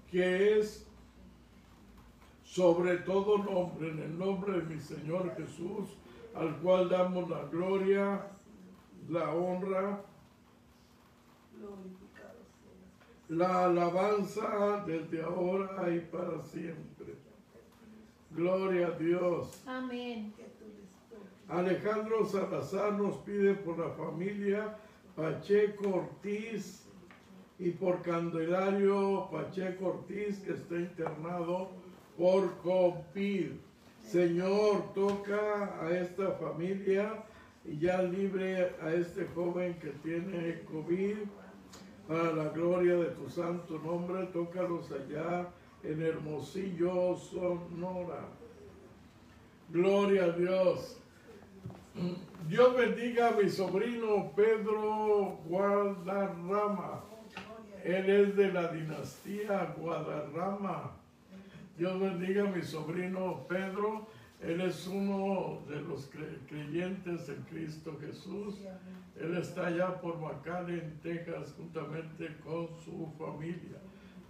[0.09, 0.87] que es
[2.43, 5.89] sobre todo nombre, en el nombre de mi Señor Jesús,
[6.33, 8.27] al cual damos la gloria,
[9.09, 10.01] la honra,
[13.27, 17.15] la alabanza desde ahora y para siempre.
[18.31, 19.63] Gloria a Dios.
[19.65, 20.33] Amén.
[21.47, 24.77] Alejandro Salazar nos pide por la familia
[25.15, 26.85] Pacheco Ortiz
[27.57, 31.69] y por Candelario Pacheco Ortiz que está internado
[32.17, 33.51] por COVID.
[34.03, 37.23] Señor, toca a esta familia
[37.63, 41.17] y ya libre a este joven que tiene COVID.
[42.07, 45.47] Para la gloria de tu santo nombre, tócalos allá
[45.81, 48.27] en Hermosillo, Sonora.
[49.69, 51.01] Gloria a Dios.
[52.47, 57.03] Dios bendiga a mi sobrino Pedro Guadarrama.
[57.83, 60.91] Él es de la dinastía Guadarrama.
[61.77, 64.07] Dios bendiga a mi sobrino Pedro.
[64.41, 68.55] Él es uno de los cre- creyentes en Cristo Jesús.
[69.19, 73.79] Él está allá por McAllen, Texas, juntamente con su familia.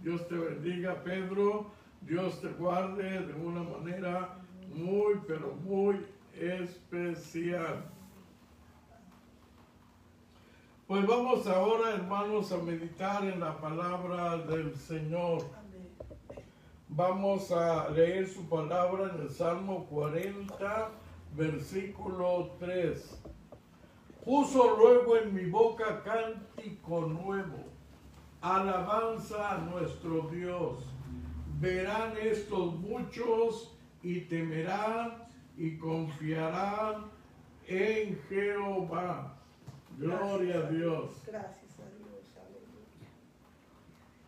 [0.00, 1.70] Dios te bendiga, Pedro.
[2.00, 4.38] Dios te guarde de una manera
[4.72, 5.96] muy, pero muy
[6.34, 7.84] especial.
[10.86, 15.42] Pues vamos ahora, hermanos, a meditar en la palabra del Señor.
[16.88, 20.90] Vamos a leer su palabra en el Salmo 40,
[21.34, 23.20] versículo 3.
[24.24, 27.64] Puso luego en mi boca cántico nuevo,
[28.40, 30.84] alabanza a nuestro Dios.
[31.58, 35.14] Verán estos muchos y temerán
[35.56, 37.06] y confiarán
[37.66, 39.35] en Jehová.
[39.98, 41.22] Gloria a Dios.
[41.26, 42.36] Gracias a Dios.
[42.36, 43.08] Aleluya.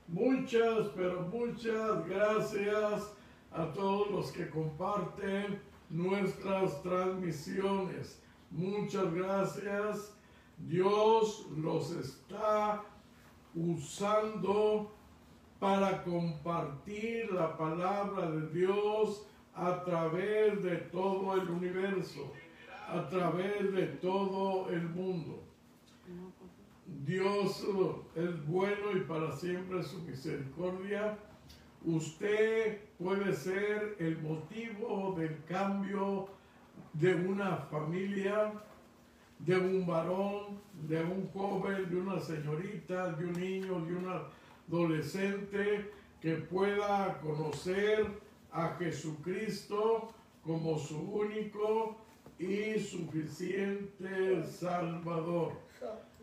[0.08, 3.12] Muchas, pero muchas gracias
[3.52, 5.60] a todos los que comparten
[5.90, 8.22] nuestras transmisiones.
[8.50, 10.16] Muchas gracias.
[10.56, 12.82] Dios los está
[13.54, 14.90] usando
[15.60, 22.32] para compartir la palabra de Dios a través de todo el universo,
[22.88, 25.47] a través de todo el mundo.
[27.08, 27.66] Dios
[28.16, 31.16] es bueno y para siempre su misericordia.
[31.82, 36.28] Usted puede ser el motivo del cambio
[36.92, 38.52] de una familia,
[39.38, 44.22] de un varón, de un joven, de una señorita, de un niño, de un
[44.68, 45.90] adolescente
[46.20, 48.06] que pueda conocer
[48.52, 51.96] a Jesucristo como su único
[52.38, 55.67] y suficiente Salvador.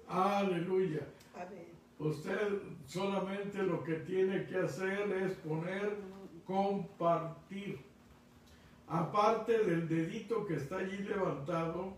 [0.08, 1.08] Aleluya.
[1.36, 1.66] Amén.
[1.98, 5.98] Usted solamente lo que tiene que hacer es poner
[6.46, 7.80] compartir.
[8.88, 11.94] Aparte del dedito que está allí levantado,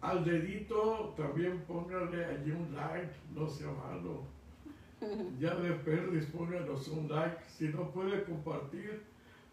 [0.00, 4.24] al dedito también póngale allí un like, no sea malo.
[5.38, 7.42] Ya de perdiz pónganos un like.
[7.48, 9.02] Si no puede compartir,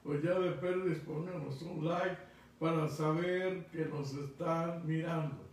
[0.04, 2.18] pues ya de perdiz pónganos un like
[2.60, 5.47] para saber que nos están mirando.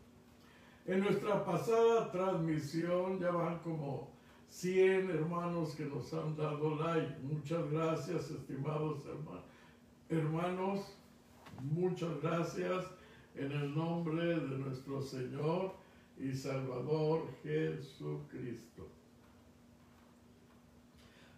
[0.86, 4.10] En nuestra pasada transmisión ya van como
[4.48, 7.18] 100 hermanos que nos han dado like.
[7.22, 9.42] Muchas gracias, estimados herma-
[10.10, 10.98] hermanos.
[11.62, 12.84] Muchas gracias
[13.34, 15.72] en el nombre de nuestro Señor
[16.18, 18.86] y Salvador Jesucristo.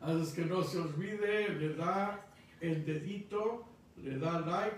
[0.00, 2.26] Así que no se olvide, le da
[2.60, 3.64] el dedito,
[3.96, 4.76] le da like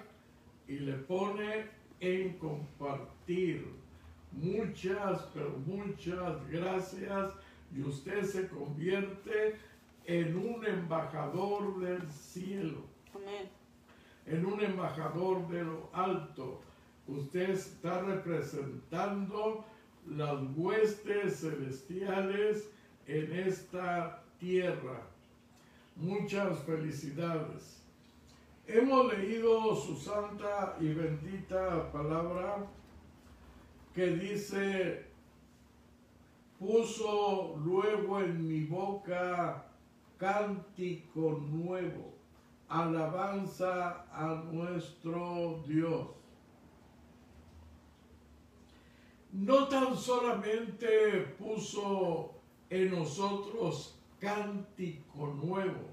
[0.69, 1.67] y le pone
[2.01, 3.67] en compartir.
[4.33, 7.33] Muchas, pero muchas gracias.
[7.75, 9.57] Y usted se convierte
[10.05, 12.79] en un embajador del cielo,
[13.15, 13.49] Amén.
[14.27, 16.63] en un embajador de lo alto.
[17.07, 19.65] Usted está representando
[20.07, 22.71] las huestes celestiales
[23.07, 25.03] en esta tierra.
[25.97, 27.83] Muchas felicidades.
[28.67, 32.67] Hemos leído su santa y bendita palabra
[33.99, 35.07] que dice,
[36.57, 39.67] puso luego en mi boca
[40.17, 42.15] cántico nuevo,
[42.69, 46.07] alabanza a nuestro Dios.
[49.33, 52.35] No tan solamente puso
[52.71, 55.89] en nosotros cántico nuevo,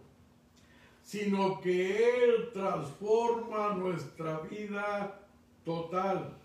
[1.01, 5.22] sino que Él transforma nuestra vida
[5.64, 6.44] total.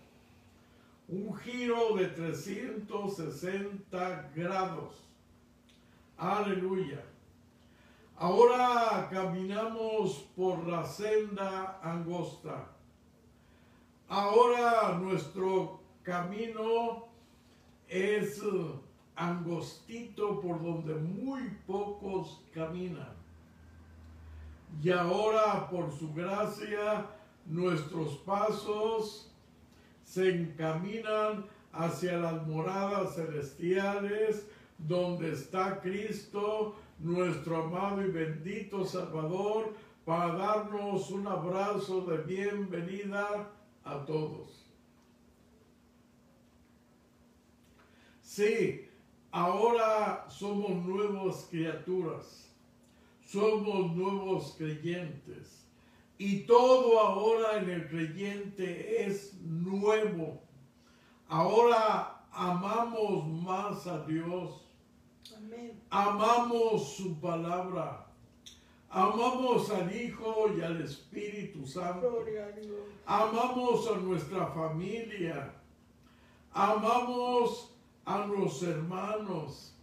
[1.11, 4.93] Un giro de 360 grados.
[6.17, 7.03] Aleluya.
[8.15, 12.69] Ahora caminamos por la senda angosta.
[14.07, 17.09] Ahora nuestro camino
[17.89, 18.41] es
[19.13, 23.17] angostito por donde muy pocos caminan.
[24.81, 27.05] Y ahora por su gracia
[27.45, 29.30] nuestros pasos
[30.11, 34.45] se encaminan hacia las moradas celestiales
[34.77, 43.49] donde está Cristo, nuestro amado y bendito Salvador, para darnos un abrazo de bienvenida
[43.85, 44.65] a todos.
[48.21, 48.89] Sí,
[49.31, 52.53] ahora somos nuevas criaturas,
[53.21, 55.60] somos nuevos creyentes
[56.23, 60.43] y todo ahora en el creyente es nuevo.
[61.27, 64.61] Ahora amamos más a Dios,
[65.35, 65.81] Amén.
[65.89, 68.05] amamos su palabra,
[68.87, 72.23] amamos al Hijo y al Espíritu Santo.
[73.07, 75.55] Amamos a nuestra familia.
[76.53, 77.73] Amamos
[78.05, 79.75] a los hermanos.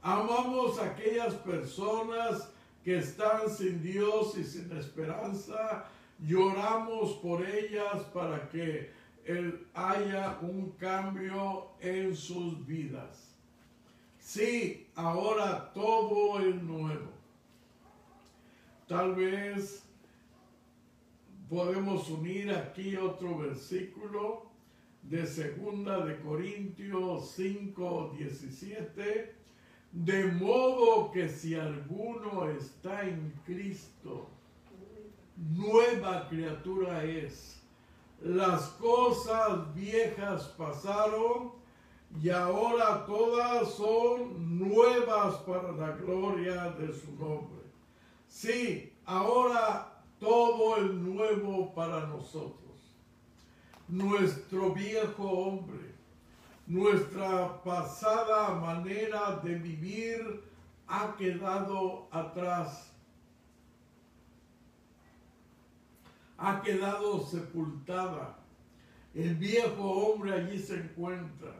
[0.00, 2.51] Amamos a aquellas personas
[2.84, 5.86] que están sin Dios y sin esperanza.
[6.18, 8.90] Lloramos por ellas para que
[9.24, 13.34] él haya un cambio en sus vidas.
[14.18, 17.10] Sí, ahora todo es nuevo.
[18.86, 19.84] Tal vez
[21.48, 24.50] podemos unir aquí otro versículo
[25.02, 29.34] de segunda de Corintios 5, 17,
[29.92, 34.28] de modo que si alguno está en Cristo,
[35.36, 37.62] nueva criatura es.
[38.22, 41.52] Las cosas viejas pasaron
[42.20, 47.62] y ahora todas son nuevas para la gloria de su nombre.
[48.28, 52.60] Sí, ahora todo es nuevo para nosotros.
[53.88, 55.91] Nuestro viejo hombre,
[56.66, 60.42] nuestra pasada manera de vivir
[60.86, 62.92] ha quedado atrás.
[66.38, 68.38] Ha quedado sepultada.
[69.14, 71.54] El viejo hombre allí se encuentra,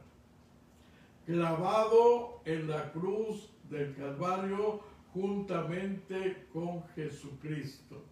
[1.26, 4.80] clavado en la cruz del Calvario
[5.12, 8.02] juntamente con Jesucristo.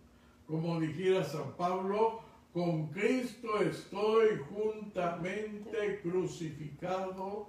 [0.46, 2.20] Como dijera San Pablo,
[2.52, 7.48] con Cristo estoy juntamente crucificado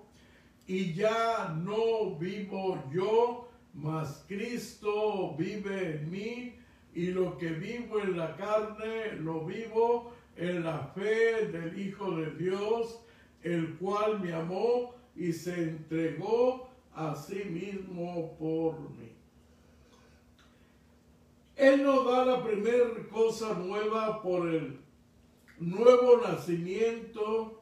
[0.68, 6.56] y ya no vivo yo, mas Cristo vive en mí
[6.94, 12.32] y lo que vivo en la carne lo vivo en la fe del Hijo de
[12.32, 13.00] Dios,
[13.44, 19.12] el cual me amó y se entregó a sí mismo por mí.
[21.56, 24.81] Él nos da la primera cosa nueva por el
[25.62, 27.62] nuevo nacimiento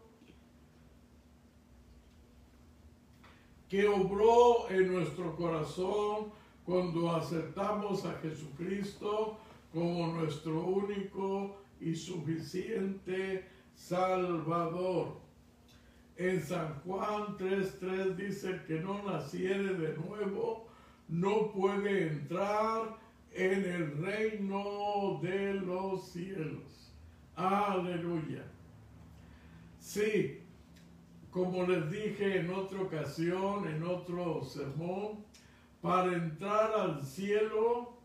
[3.67, 6.31] que obró en nuestro corazón
[6.65, 9.37] cuando aceptamos a Jesucristo
[9.73, 13.45] como nuestro único y suficiente
[13.75, 15.17] Salvador.
[16.15, 20.67] En San Juan 3.3 dice que no naciere de nuevo,
[21.09, 22.97] no puede entrar
[23.33, 26.78] en el reino de los cielos.
[27.39, 28.43] Aleluya.
[29.79, 30.41] Sí,
[31.31, 35.23] como les dije en otra ocasión, en otro sermón,
[35.81, 37.97] para entrar al cielo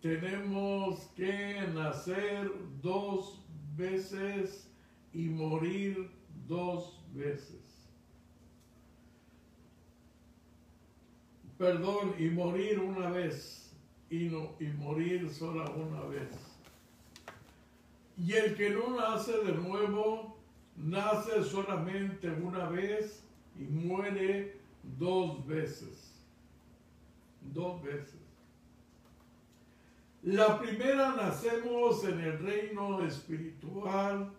[0.00, 3.44] tenemos que nacer dos
[3.76, 4.72] veces
[5.12, 6.10] y morir
[6.48, 7.86] dos veces.
[11.58, 13.76] Perdón, y morir una vez
[14.08, 16.51] y, no, y morir sola una vez.
[18.18, 20.36] Y el que no nace de nuevo,
[20.76, 23.24] nace solamente una vez
[23.58, 24.60] y muere
[24.98, 26.12] dos veces.
[27.40, 28.20] Dos veces.
[30.22, 34.30] La primera nacemos en el reino espiritual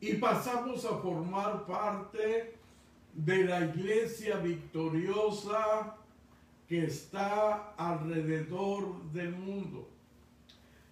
[0.00, 2.54] y pasamos a formar parte
[3.14, 5.96] de la iglesia victoriosa
[6.68, 9.88] que está alrededor del mundo.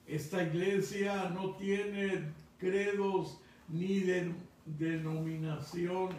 [0.07, 4.34] Esta iglesia no tiene credos ni de-
[4.64, 6.16] denominaciones.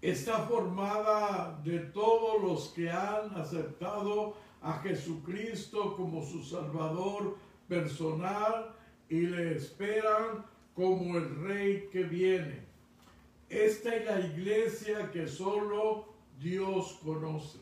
[0.00, 7.36] está formada de todos los que han aceptado a Jesucristo como su Salvador
[7.68, 8.74] personal
[9.08, 10.44] y le esperan
[10.76, 12.60] como el Rey que viene.
[13.48, 17.58] Esta es la iglesia que solo Dios conoce.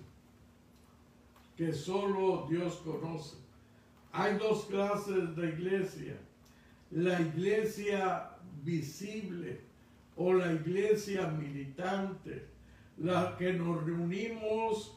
[1.57, 3.37] Que solo Dios conoce.
[4.19, 6.17] Hay dos clases de iglesia.
[6.91, 8.31] La iglesia
[8.63, 9.61] visible
[10.17, 12.47] o la iglesia militante,
[12.97, 14.97] la que nos reunimos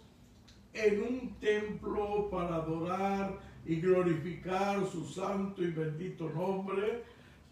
[0.73, 7.03] en un templo para adorar y glorificar su santo y bendito nombre,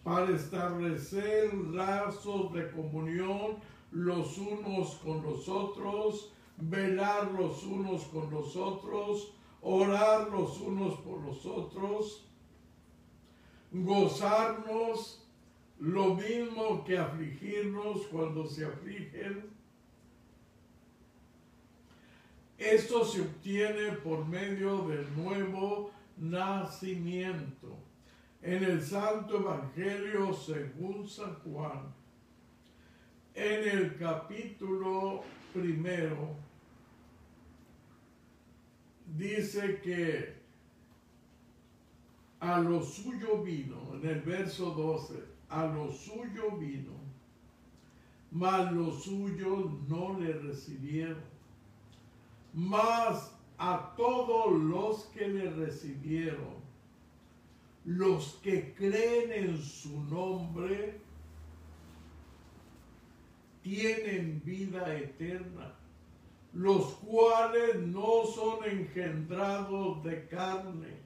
[0.06, 3.58] para establecer lazos de comunión
[3.92, 11.22] los unos con los otros, velar los unos con los otros, orar los unos por
[11.22, 12.28] los otros,
[13.72, 15.28] gozarnos
[15.80, 19.50] lo mismo que afligirnos cuando se afligen.
[22.58, 27.78] Esto se obtiene por medio del nuevo nacimiento.
[28.42, 31.94] En el Santo Evangelio según San Juan,
[33.36, 35.22] en el capítulo
[35.54, 36.36] primero,
[39.16, 40.36] dice que
[42.40, 46.94] a lo suyo vino, en el verso 12, a lo suyo vino,
[48.32, 51.24] mas los suyos no le recibieron.
[52.54, 56.58] Mas a todos los que le recibieron,
[57.86, 61.00] los que creen en su nombre,
[63.62, 65.74] tienen vida eterna,
[66.54, 70.98] los cuales no son engendrados de carne,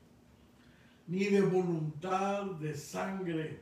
[1.07, 3.61] ni de voluntad de sangre,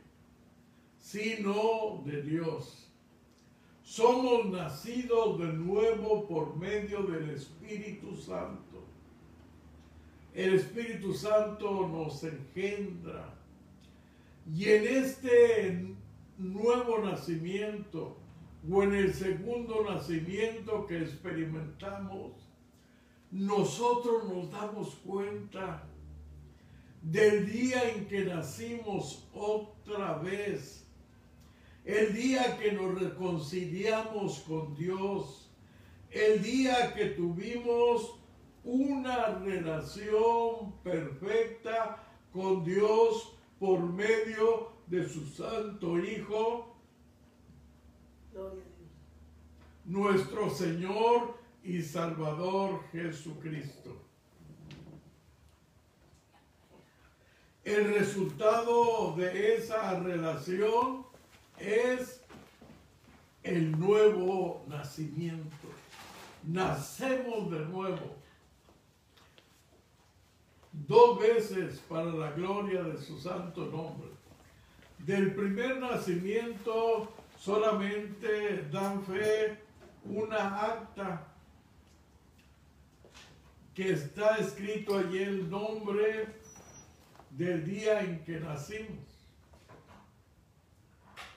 [0.98, 2.90] sino de Dios.
[3.82, 8.84] Somos nacidos de nuevo por medio del Espíritu Santo.
[10.32, 13.34] El Espíritu Santo nos engendra.
[14.54, 15.94] Y en este
[16.38, 18.19] nuevo nacimiento,
[18.68, 22.32] o en el segundo nacimiento que experimentamos,
[23.30, 25.84] nosotros nos damos cuenta
[27.00, 30.86] del día en que nacimos otra vez,
[31.84, 35.50] el día que nos reconciliamos con Dios,
[36.10, 38.16] el día que tuvimos
[38.64, 46.69] una relación perfecta con Dios por medio de su Santo Hijo,
[48.32, 48.90] Gloria a Dios.
[49.84, 53.96] nuestro Señor y Salvador Jesucristo.
[57.64, 61.04] El resultado de esa relación
[61.58, 62.22] es
[63.42, 65.68] el nuevo nacimiento.
[66.44, 68.16] Nacemos de nuevo.
[70.72, 74.08] Dos veces para la gloria de su santo nombre.
[74.98, 79.58] Del primer nacimiento solamente dan fe
[80.04, 81.26] una acta
[83.74, 86.36] que está escrito allí el nombre
[87.30, 88.98] del día en que nacimos.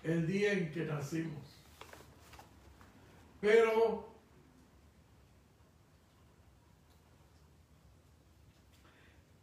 [0.03, 1.63] El día en que nacimos.
[3.39, 4.13] Pero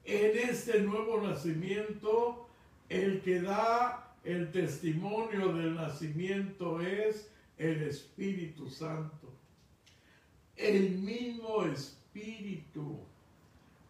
[0.04, 2.50] en este nuevo nacimiento,
[2.90, 9.32] el que da el testimonio del nacimiento es el Espíritu Santo.
[10.56, 13.00] El mismo Espíritu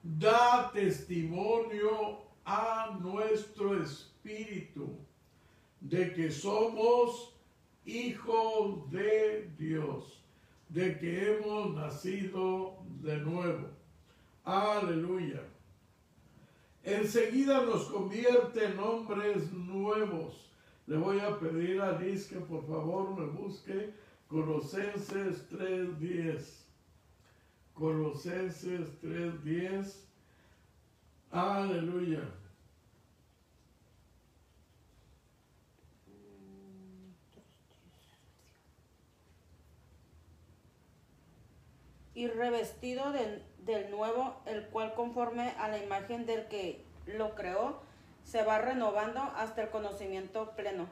[0.03, 4.97] da testimonio a nuestro espíritu
[5.81, 7.35] de que somos
[7.85, 10.23] hijos de Dios,
[10.69, 13.69] de que hemos nacido de nuevo.
[14.45, 15.43] Aleluya.
[16.91, 20.51] Enseguida nos convierte en hombres nuevos.
[20.87, 23.95] Le voy a pedir a Liz que por favor me busque
[24.27, 26.43] Colosenses 3.10.
[27.75, 29.95] Colosenses 3.10.
[31.31, 32.25] Aleluya.
[42.21, 47.81] y revestido del, del nuevo, el cual conforme a la imagen del que lo creó,
[48.25, 50.87] se va renovando hasta el conocimiento pleno.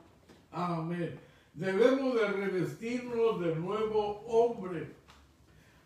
[0.50, 1.18] Amén.
[1.54, 4.94] Debemos de revestirnos del nuevo hombre.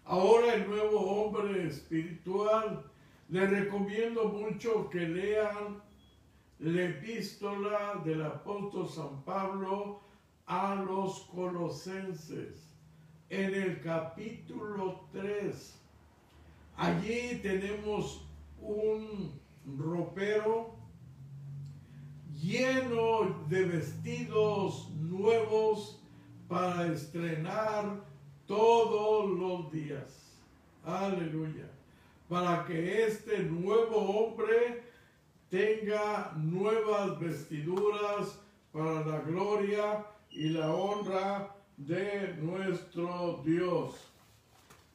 [0.05, 2.85] Ahora el nuevo hombre espiritual.
[3.28, 5.83] Les recomiendo mucho que lean
[6.59, 10.01] la epístola del apóstol San Pablo
[10.47, 12.68] a los colosenses.
[13.30, 15.82] en el capítulo 3.
[16.83, 18.26] Allí tenemos
[18.61, 19.41] un
[19.78, 20.74] ropero
[22.35, 26.03] lleno de vestidos nuevos
[26.49, 28.05] para estrenar
[28.47, 30.43] todos los días.
[30.83, 31.70] Aleluya.
[32.28, 34.83] Para que este nuevo hombre
[35.51, 38.41] tenga nuevas vestiduras
[38.72, 43.95] para la gloria y la honra de nuestro Dios.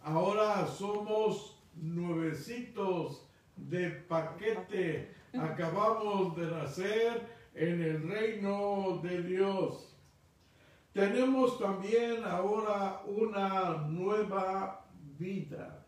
[0.04, 5.11] Ahora somos nuevecitos de paquete.
[5.34, 9.95] Acabamos de nacer en el reino de Dios.
[10.93, 14.86] Tenemos también ahora una nueva
[15.19, 15.86] vida.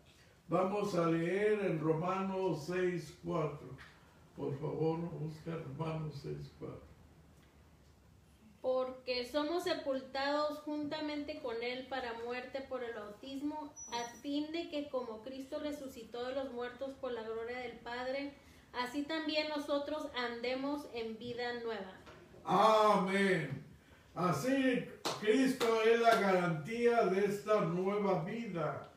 [0.48, 3.58] Vamos a leer en Romanos 6.4.
[4.36, 6.89] Por favor, busca Romanos 6.4.
[8.62, 14.88] Porque somos sepultados juntamente con Él para muerte por el bautismo, a fin de que
[14.90, 18.34] como Cristo resucitó de los muertos por la gloria del Padre,
[18.74, 21.96] así también nosotros andemos en vida nueva.
[22.44, 23.64] Amén.
[24.14, 24.84] Así
[25.20, 28.90] Cristo es la garantía de esta nueva vida.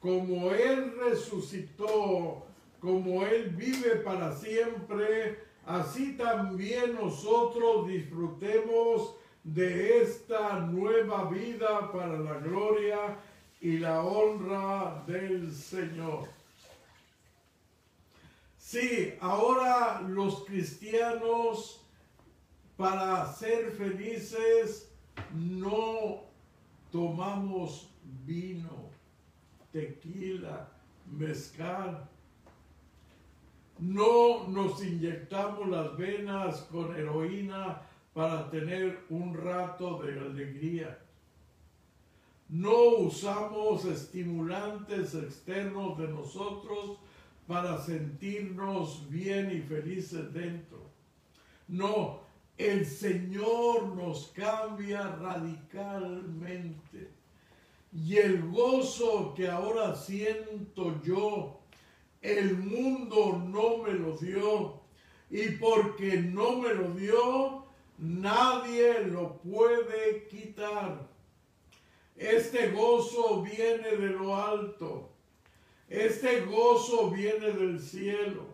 [0.00, 2.46] Como Él resucitó,
[2.80, 12.34] como Él vive para siempre, así también nosotros disfrutemos de esta nueva vida para la
[12.34, 13.18] gloria
[13.60, 16.28] y la honra del Señor.
[18.56, 21.84] Sí, ahora los cristianos
[22.76, 24.90] para ser felices
[25.32, 26.22] no
[26.90, 27.90] tomamos
[28.24, 28.90] vino,
[29.72, 30.68] tequila,
[31.06, 32.08] mezcal.
[33.82, 37.82] No nos inyectamos las venas con heroína
[38.14, 41.00] para tener un rato de alegría.
[42.48, 46.98] No usamos estimulantes externos de nosotros
[47.48, 50.78] para sentirnos bien y felices dentro.
[51.66, 52.20] No,
[52.56, 57.10] el Señor nos cambia radicalmente.
[57.92, 61.61] Y el gozo que ahora siento yo,
[62.22, 64.80] el mundo no me lo dio.
[65.28, 67.66] Y porque no me lo dio,
[67.98, 71.10] nadie lo puede quitar.
[72.16, 75.10] Este gozo viene de lo alto.
[75.88, 78.46] Este gozo viene del cielo.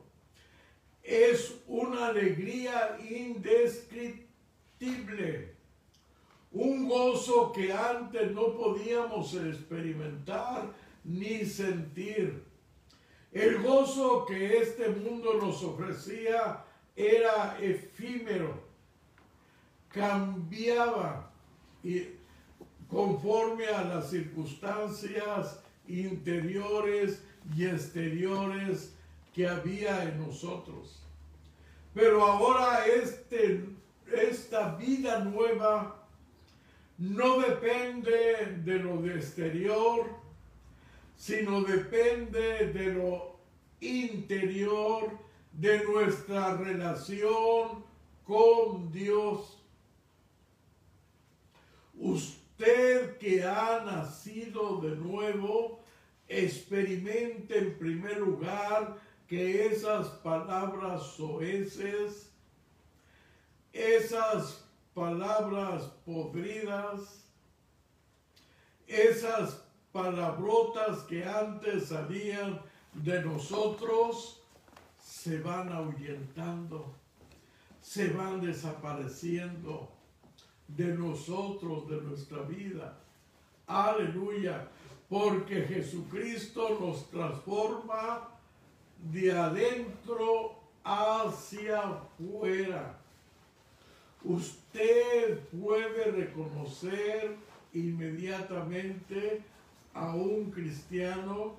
[1.02, 5.54] Es una alegría indescriptible.
[6.50, 10.72] Un gozo que antes no podíamos experimentar
[11.04, 12.47] ni sentir.
[13.32, 16.64] El gozo que este mundo nos ofrecía
[16.96, 18.62] era efímero,
[19.88, 21.30] cambiaba
[21.84, 22.06] y
[22.88, 27.22] conforme a las circunstancias interiores
[27.54, 28.94] y exteriores
[29.34, 31.02] que había en nosotros.
[31.94, 33.64] Pero ahora este,
[34.12, 36.06] esta vida nueva
[36.98, 40.17] no depende de lo de exterior,
[41.18, 43.40] sino depende de lo
[43.80, 45.18] interior,
[45.52, 47.84] de nuestra relación
[48.24, 49.60] con Dios.
[51.94, 55.80] Usted que ha nacido de nuevo,
[56.28, 58.96] experimente en primer lugar
[59.26, 62.30] que esas palabras soeces,
[63.72, 64.64] esas
[64.94, 67.24] palabras podridas,
[68.86, 72.60] esas palabrotas que antes salían
[72.94, 74.42] de nosotros,
[75.00, 76.94] se van ahuyentando,
[77.80, 79.88] se van desapareciendo
[80.68, 82.98] de nosotros, de nuestra vida.
[83.66, 84.68] Aleluya,
[85.08, 88.28] porque Jesucristo nos transforma
[89.12, 92.98] de adentro hacia afuera.
[94.24, 97.36] Usted puede reconocer
[97.72, 99.42] inmediatamente
[99.98, 101.56] a un cristiano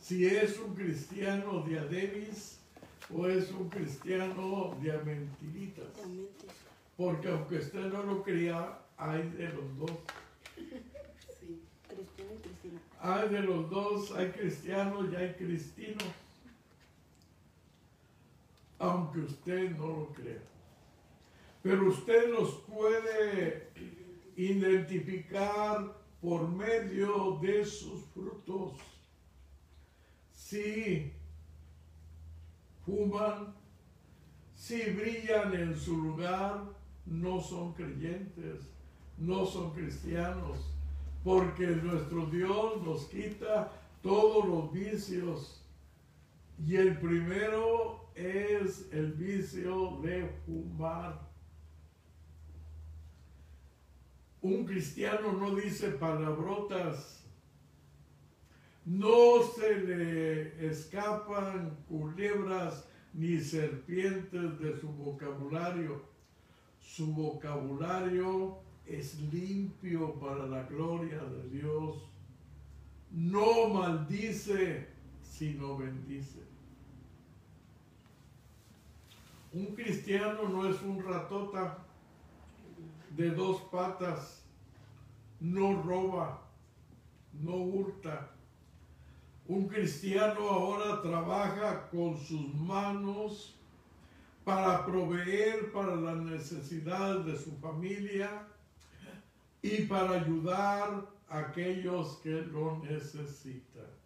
[0.00, 2.58] si es un cristiano de Adebis
[3.14, 5.86] o es un cristiano de Amentiritas.
[6.96, 9.90] Porque aunque usted no lo crea, hay de los dos.
[11.38, 11.62] Sí.
[11.88, 12.80] Cristina y Cristina.
[13.00, 16.04] Hay de los dos, hay cristianos y hay cristinos.
[18.78, 20.42] Aunque usted no lo crea.
[21.62, 23.68] Pero usted los puede
[24.36, 28.72] identificar por medio de sus frutos.
[30.32, 31.12] Si
[32.84, 33.54] fuman,
[34.54, 36.64] si brillan en su lugar,
[37.06, 38.70] no son creyentes,
[39.18, 40.58] no son cristianos.
[41.22, 43.70] porque nuestro Dios nos quita
[44.02, 45.62] todos los vicios.
[46.58, 51.29] Y el primero es el vicio de fumar.
[54.42, 57.22] Un cristiano no dice palabrotas,
[58.86, 66.02] no se le escapan culebras ni serpientes de su vocabulario.
[66.80, 72.08] Su vocabulario es limpio para la gloria de Dios.
[73.10, 74.88] No maldice,
[75.22, 76.40] sino bendice.
[79.52, 81.89] Un cristiano no es un ratota
[83.10, 84.44] de dos patas,
[85.40, 86.42] no roba,
[87.32, 88.30] no hurta.
[89.46, 93.56] Un cristiano ahora trabaja con sus manos
[94.44, 98.46] para proveer para las necesidades de su familia
[99.62, 104.00] y para ayudar a aquellos que lo necesitan.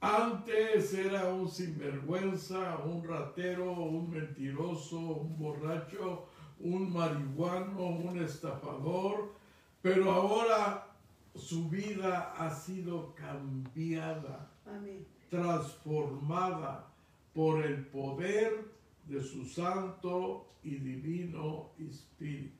[0.00, 6.26] Antes era un sinvergüenza, un ratero, un mentiroso, un borracho,
[6.62, 9.34] un marihuano, un estafador,
[9.82, 10.86] pero ahora
[11.34, 15.06] su vida ha sido cambiada, Amén.
[15.28, 16.88] transformada
[17.34, 18.72] por el poder
[19.06, 22.56] de su santo y divino espíritu.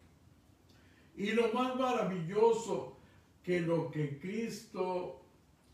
[1.17, 2.97] Y lo más maravilloso
[3.45, 5.21] que lo que Cristo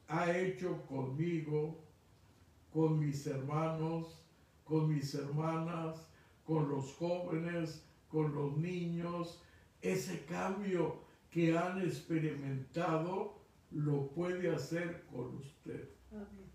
[0.09, 1.79] ha hecho conmigo,
[2.73, 4.21] con mis hermanos,
[4.65, 6.09] con mis hermanas,
[6.45, 9.43] con los jóvenes, con los niños,
[9.81, 11.01] ese cambio
[11.31, 13.39] que han experimentado,
[13.71, 15.89] lo puede hacer con usted.
[16.11, 16.49] Amén.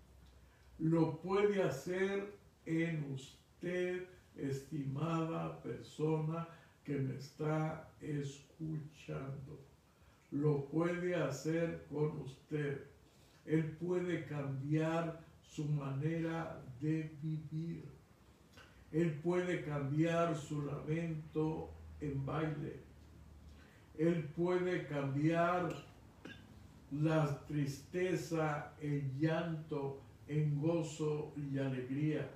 [0.78, 2.36] Lo puede hacer
[2.66, 6.48] en usted, estimada persona
[6.82, 9.60] que me está escuchando.
[10.30, 12.84] Lo puede hacer con usted.
[13.46, 17.88] Él puede cambiar su manera de vivir.
[18.94, 21.68] Él puede cambiar su lamento
[22.00, 22.80] en baile.
[23.98, 25.84] Él puede cambiar
[26.92, 32.30] la tristeza, el llanto en gozo y alegría.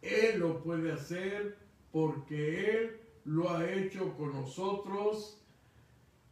[0.00, 1.58] Él lo puede hacer
[1.92, 5.38] porque Él lo ha hecho con nosotros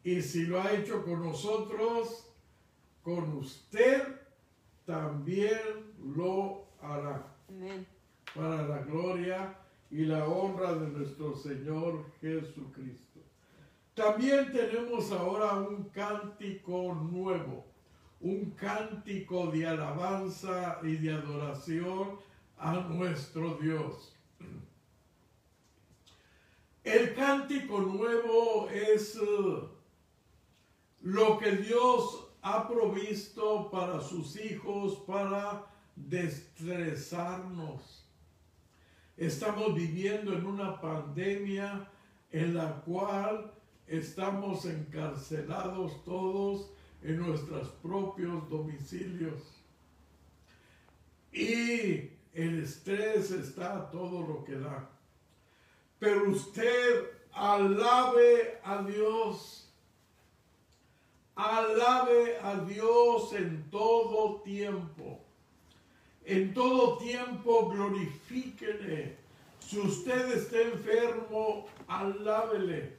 [0.03, 2.33] y si lo ha hecho con nosotros,
[3.03, 4.03] con usted
[4.87, 5.59] también
[6.17, 7.98] lo hará Amén.
[8.35, 9.55] Para la gloria
[9.91, 13.21] y la honra de nuestro Señor Jesucristo.
[13.95, 17.65] También tenemos ahora un cántico nuevo,
[18.21, 22.19] un cántico de alabanza y de adoración
[22.59, 24.15] a nuestro Dios.
[26.85, 29.19] El cántico nuevo es
[31.01, 35.65] lo que Dios ha provisto para sus hijos para
[35.97, 38.08] destresarnos.
[39.19, 41.91] Estamos viviendo en una pandemia
[42.31, 43.53] en la cual
[43.89, 46.71] estamos encarcelados todos
[47.03, 49.43] en nuestros propios domicilios.
[51.33, 54.89] Y el estrés está todo lo que da.
[55.99, 59.69] Pero usted alabe a Dios.
[61.35, 65.28] Alabe a Dios en todo tiempo.
[66.29, 69.17] En todo tiempo glorifíquele.
[69.61, 72.99] Si usted está enfermo, alábele.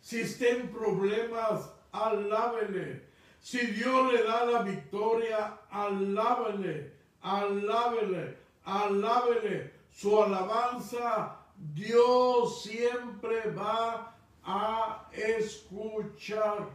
[0.00, 3.02] Si está en problemas, alábele.
[3.40, 6.92] Si Dios le da la victoria, alábele,
[7.22, 9.72] alábele, alábele.
[9.90, 14.14] Su alabanza, Dios siempre va
[14.44, 16.68] a escuchar.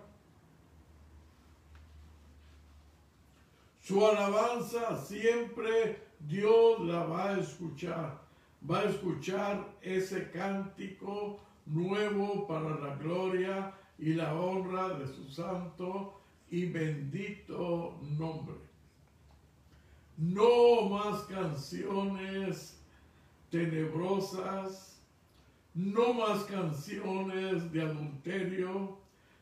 [3.86, 8.20] Su alabanza siempre Dios la va a escuchar.
[8.68, 16.20] Va a escuchar ese cántico nuevo para la gloria y la honra de su santo
[16.50, 18.56] y bendito nombre.
[20.18, 22.82] No más canciones
[23.52, 25.00] tenebrosas,
[25.76, 28.98] no más canciones de adulterio,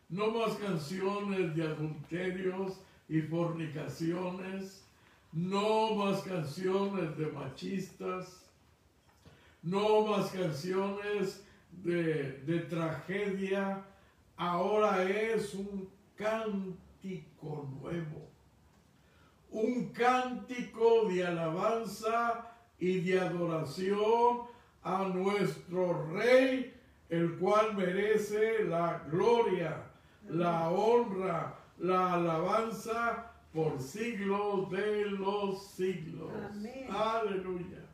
[0.09, 2.81] no más canciones de adulterios
[3.13, 4.83] y fornicaciones,
[5.31, 8.49] no más canciones de machistas,
[9.61, 11.45] no más canciones
[11.83, 13.83] de, de tragedia,
[14.35, 18.31] ahora es un cántico nuevo,
[19.51, 24.47] un cántico de alabanza y de adoración
[24.81, 26.73] a nuestro Rey,
[27.09, 29.83] el cual merece la gloria,
[30.27, 36.31] la honra, la alabanza por siglos de los siglos.
[36.49, 36.87] Amén.
[36.89, 37.85] Aleluya.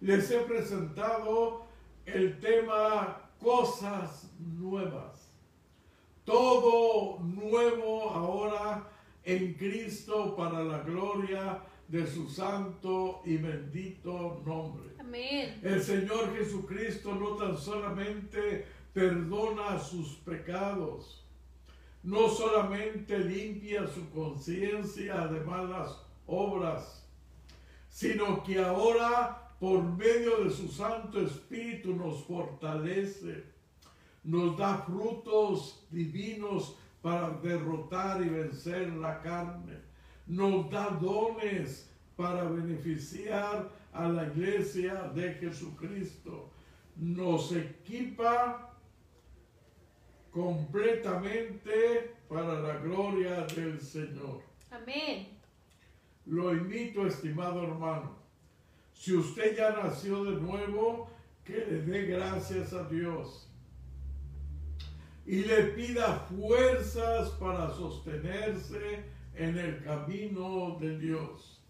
[0.00, 1.64] Les he presentado
[2.04, 5.32] el tema cosas nuevas.
[6.24, 8.86] Todo nuevo ahora
[9.24, 14.90] en Cristo para la gloria de su santo y bendito nombre.
[14.98, 15.58] Amén.
[15.62, 21.19] El Señor Jesucristo no tan solamente perdona sus pecados,
[22.02, 27.06] no solamente limpia su conciencia de malas obras,
[27.88, 33.44] sino que ahora por medio de su Santo Espíritu nos fortalece,
[34.24, 39.78] nos da frutos divinos para derrotar y vencer la carne,
[40.26, 46.50] nos da dones para beneficiar a la iglesia de Jesucristo,
[46.96, 48.69] nos equipa
[50.30, 54.42] completamente para la gloria del Señor.
[54.70, 55.28] Amén.
[56.26, 58.16] Lo invito, estimado hermano,
[58.92, 61.10] si usted ya nació de nuevo,
[61.44, 63.50] que le dé gracias a Dios
[65.26, 69.04] y le pida fuerzas para sostenerse
[69.34, 71.62] en el camino de Dios,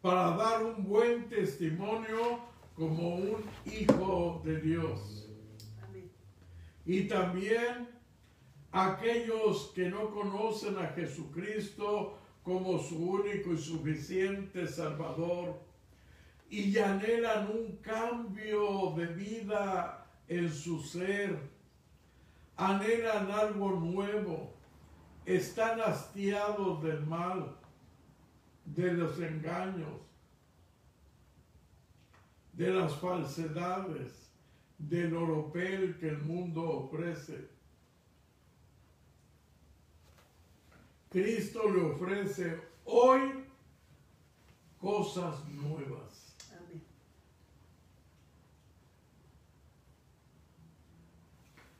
[0.00, 2.40] para dar un buen testimonio
[2.74, 5.28] como un hijo de Dios.
[5.82, 6.10] Amén.
[6.86, 7.97] Y también
[8.72, 15.60] aquellos que no conocen a Jesucristo como su único y suficiente Salvador
[16.50, 21.38] y anhelan un cambio de vida en su ser,
[22.56, 24.54] anhelan algo nuevo,
[25.26, 27.54] están hastiados del mal,
[28.64, 30.00] de los engaños,
[32.52, 34.32] de las falsedades,
[34.78, 37.57] del oropel que el mundo ofrece.
[41.10, 43.44] Cristo le ofrece hoy
[44.80, 46.36] cosas nuevas.
[46.56, 46.82] Amén.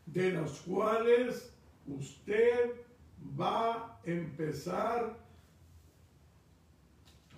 [0.07, 1.53] de las cuales
[1.87, 2.73] usted
[3.39, 5.17] va a empezar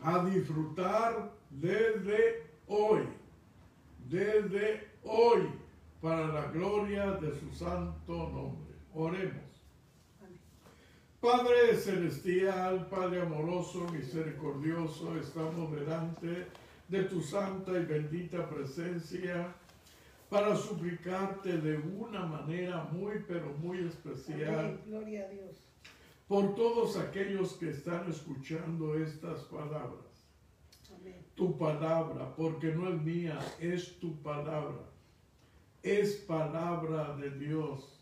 [0.02, 3.02] a disfrutar desde hoy,
[4.08, 5.50] desde hoy,
[6.00, 8.74] para la gloria de su santo nombre.
[8.94, 9.49] Oremos.
[11.20, 16.46] Padre celestial, Padre amoroso, misericordioso, estamos delante
[16.88, 19.54] de tu santa y bendita presencia
[20.30, 24.80] para suplicarte de una manera muy, pero muy especial Amén.
[24.86, 25.56] Gloria a Dios.
[26.26, 30.24] por todos aquellos que están escuchando estas palabras.
[30.98, 31.22] Amén.
[31.34, 34.88] Tu palabra, porque no es mía, es tu palabra.
[35.82, 37.99] Es palabra de Dios.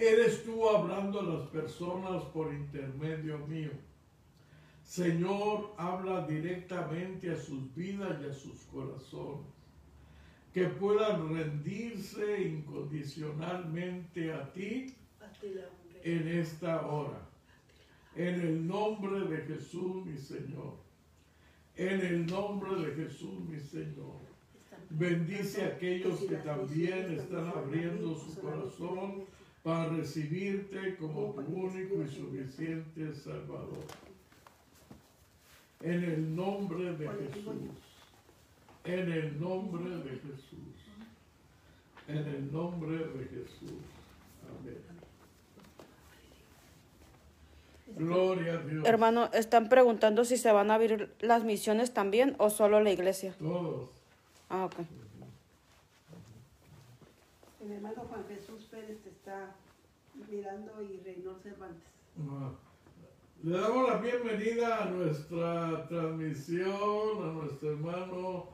[0.00, 3.72] Eres tú hablando a las personas por intermedio mío.
[4.84, 9.48] Señor, habla directamente a sus vidas y a sus corazones.
[10.54, 14.94] Que puedan rendirse incondicionalmente a ti
[16.04, 17.20] en esta hora.
[18.14, 20.76] En el nombre de Jesús, mi Señor.
[21.74, 24.28] En el nombre de Jesús, mi Señor.
[24.90, 29.26] Bendice a aquellos que también están abriendo su corazón
[29.68, 33.84] para recibirte como tu único y suficiente Salvador.
[35.82, 37.54] En el nombre de Jesús.
[38.84, 40.74] En el nombre de Jesús.
[42.06, 43.82] En el nombre de Jesús.
[44.58, 44.78] Amén.
[47.88, 48.86] Gloria a Dios.
[48.86, 53.34] Hermano, están preguntando si se van a abrir las misiones también o solo la iglesia.
[53.38, 53.90] Todos.
[54.48, 54.76] Ah, ok.
[57.62, 59.54] El hermano Juan Jesús Pérez te está
[60.30, 61.88] mirando y Reynold Cervantes.
[62.30, 62.52] Ah,
[63.42, 68.48] Le damos la bienvenida a nuestra transmisión, a nuestro hermano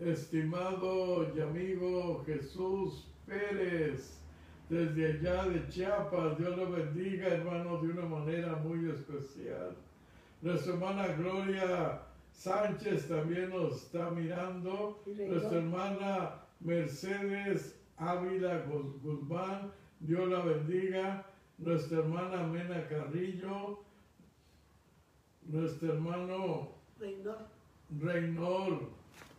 [0.00, 4.18] estimado y amigo Jesús Pérez,
[4.68, 6.38] desde allá de Chiapas.
[6.38, 9.76] Dios lo bendiga, hermano, de una manera muy especial.
[10.40, 12.00] Nuestra hermana Gloria
[12.32, 15.02] Sánchez también nos está mirando.
[15.04, 15.28] Reynor.
[15.36, 19.70] Nuestra hermana Mercedes Ávila Guz- Guzmán,
[20.00, 21.26] Dios la bendiga.
[21.58, 23.84] Nuestra hermana Mena Carrillo,
[25.42, 27.46] nuestro hermano Reynold.
[28.00, 28.80] Reynold,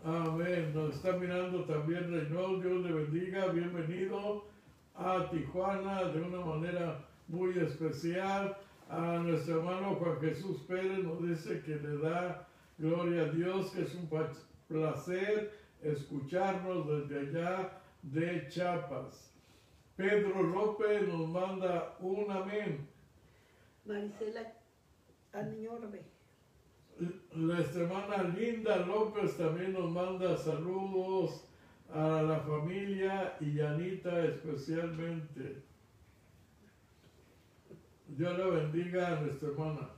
[0.06, 0.72] amén.
[0.76, 4.46] Nos está mirando también Reynold, Dios le bendiga, bienvenido
[4.94, 8.56] a Tijuana de una manera muy especial.
[8.88, 12.48] A nuestro hermano Juan Jesús Pérez nos dice que le da
[12.78, 14.08] gloria a Dios, que es un
[14.68, 19.31] placer escucharnos desde allá de Chiapas.
[20.02, 22.88] Pedro López nos manda un amén.
[23.86, 24.52] Marisela
[25.32, 26.02] Añorbe.
[27.36, 31.44] La hermana Linda López también nos manda saludos
[31.94, 35.62] a la familia y Anita especialmente.
[38.08, 39.90] Dios la bendiga a nuestra hermana.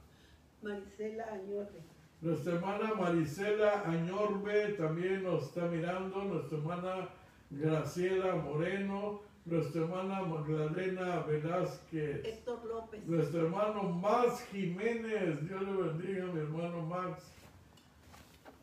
[0.62, 1.80] Marisela Añorbe.
[2.20, 6.26] Nuestra hermana Marisela Añorbe también nos está mirando.
[6.26, 7.10] Nuestra hermana
[7.50, 9.33] Graciela Moreno.
[9.46, 12.24] Nuestra hermana Magdalena Velázquez.
[12.26, 13.06] Héctor López.
[13.06, 17.24] Nuestro hermano Max Jiménez, Dios le bendiga, mi hermano Max.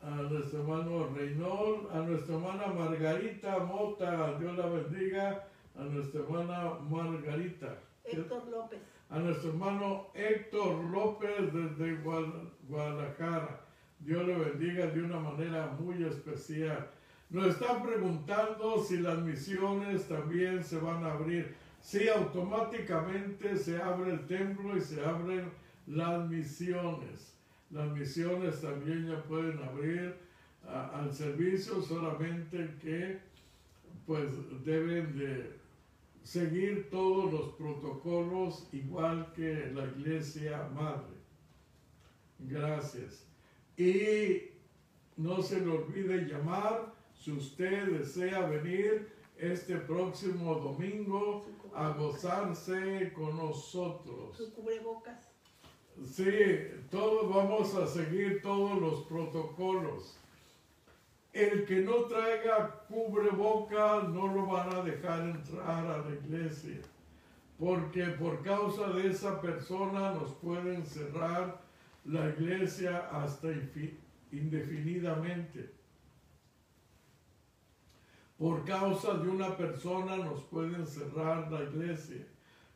[0.01, 5.47] A nuestro hermano Reynol, a nuestra hermana Margarita Mota, Dios la bendiga.
[5.77, 7.77] A nuestra hermana Margarita.
[8.03, 8.79] Héctor López.
[9.11, 13.61] A nuestro hermano Héctor López desde Guad- Guadalajara.
[13.99, 16.89] Dios le bendiga de una manera muy especial.
[17.31, 21.55] Nos están preguntando si las misiones también se van a abrir.
[21.79, 25.49] Sí, automáticamente se abre el templo y se abren
[25.87, 27.33] las misiones.
[27.69, 30.17] Las misiones también ya pueden abrir
[30.67, 33.19] al servicio, solamente que
[34.05, 34.27] pues
[34.65, 35.57] deben de
[36.23, 41.15] seguir todos los protocolos igual que la iglesia madre.
[42.39, 43.25] Gracias.
[43.77, 44.49] Y
[45.15, 51.45] no se le olvide llamar si usted desea venir este próximo domingo
[51.75, 54.35] a gozarse con nosotros.
[54.35, 55.29] Su cubrebocas.
[56.03, 56.31] Sí,
[56.89, 60.17] todos vamos a seguir todos los protocolos.
[61.31, 66.81] El que no traiga cubreboca no lo van a dejar entrar a la iglesia,
[67.59, 71.61] porque por causa de esa persona nos pueden cerrar
[72.03, 73.49] la iglesia hasta
[74.31, 75.80] indefinidamente.
[78.41, 82.25] Por causa de una persona nos pueden cerrar la iglesia,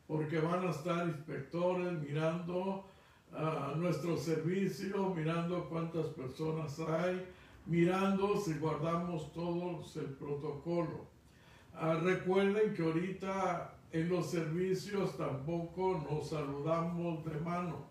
[0.06, 2.84] porque van a estar inspectores mirando
[3.32, 7.20] a nuestro servicio, mirando cuántas personas hay,
[7.66, 11.06] mirando si guardamos todos el protocolo.
[11.74, 17.86] Ah, recuerden que ahorita en los servicios tampoco nos saludamos de mano,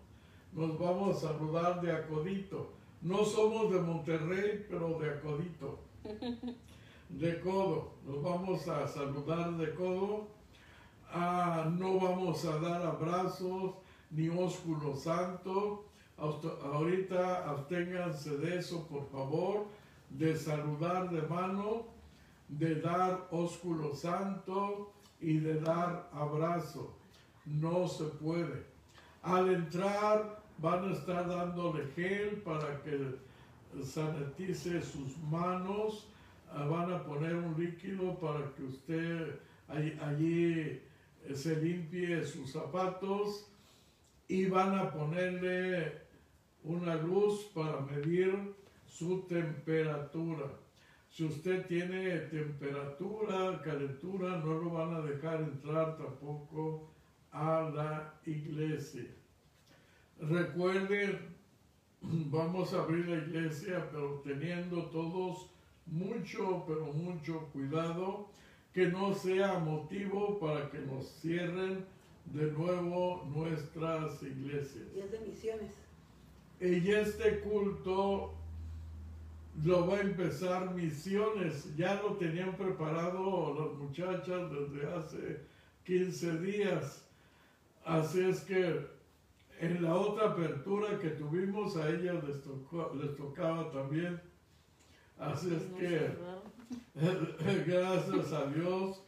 [0.54, 2.72] nos vamos a saludar de acodito.
[3.02, 5.80] No somos de Monterrey, pero de acodito,
[7.08, 7.92] de codo.
[8.06, 10.26] Nos vamos a saludar de codo.
[11.12, 13.74] Ah, no vamos a dar abrazos
[14.10, 15.84] ni ósculo santo.
[16.18, 19.66] Ahorita absténganse de eso, por favor,
[20.10, 21.86] de saludar de mano,
[22.48, 26.94] de dar ósculo santo y de dar abrazo.
[27.44, 28.64] No se puede.
[29.22, 33.18] Al entrar van a estar dándole gel para que
[33.84, 36.08] sanitice sus manos.
[36.50, 40.80] Ah, Van a poner un líquido para que usted allí,
[41.24, 43.50] eh, se limpie sus zapatos
[44.28, 45.92] y van a ponerle
[46.62, 48.54] una luz para medir
[48.86, 50.46] su temperatura.
[51.08, 56.90] Si usted tiene temperatura, calentura, no lo van a dejar entrar tampoco
[57.32, 59.06] a la iglesia.
[60.20, 61.34] Recuerden,
[62.02, 65.50] vamos a abrir la iglesia, pero teniendo todos
[65.86, 68.28] mucho, pero mucho cuidado,
[68.72, 71.84] que no sea motivo para que nos cierren
[72.26, 74.92] de nuevo nuestras iglesias.
[74.92, 75.72] Días de misiones.
[76.60, 78.34] Y este culto
[79.64, 81.74] lo va a empezar misiones.
[81.76, 85.40] Ya lo tenían preparado las muchachas desde hace
[85.84, 87.08] 15 días.
[87.84, 88.86] Así es que
[89.60, 94.20] en la otra apertura que tuvimos a ellas les, tocó- les tocaba también.
[95.18, 96.14] Así es que
[97.66, 99.02] gracias a Dios,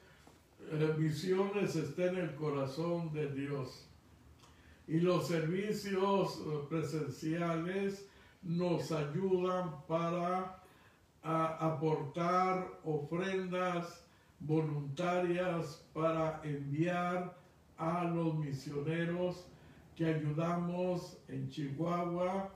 [0.70, 3.86] eh, misiones está en el corazón de Dios.
[4.86, 8.06] Y los servicios eh, presenciales
[8.43, 10.62] nos ayudan para
[11.22, 14.06] aportar ofrendas
[14.40, 17.36] voluntarias para enviar
[17.76, 19.44] a los misioneros
[19.97, 22.51] que ayudamos en Chihuahua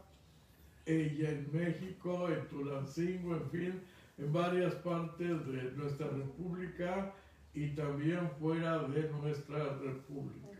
[0.86, 3.82] y en México, en Tulancingo, en fin,
[4.18, 7.14] en varias partes de nuestra república
[7.54, 10.58] y también fuera de nuestra república.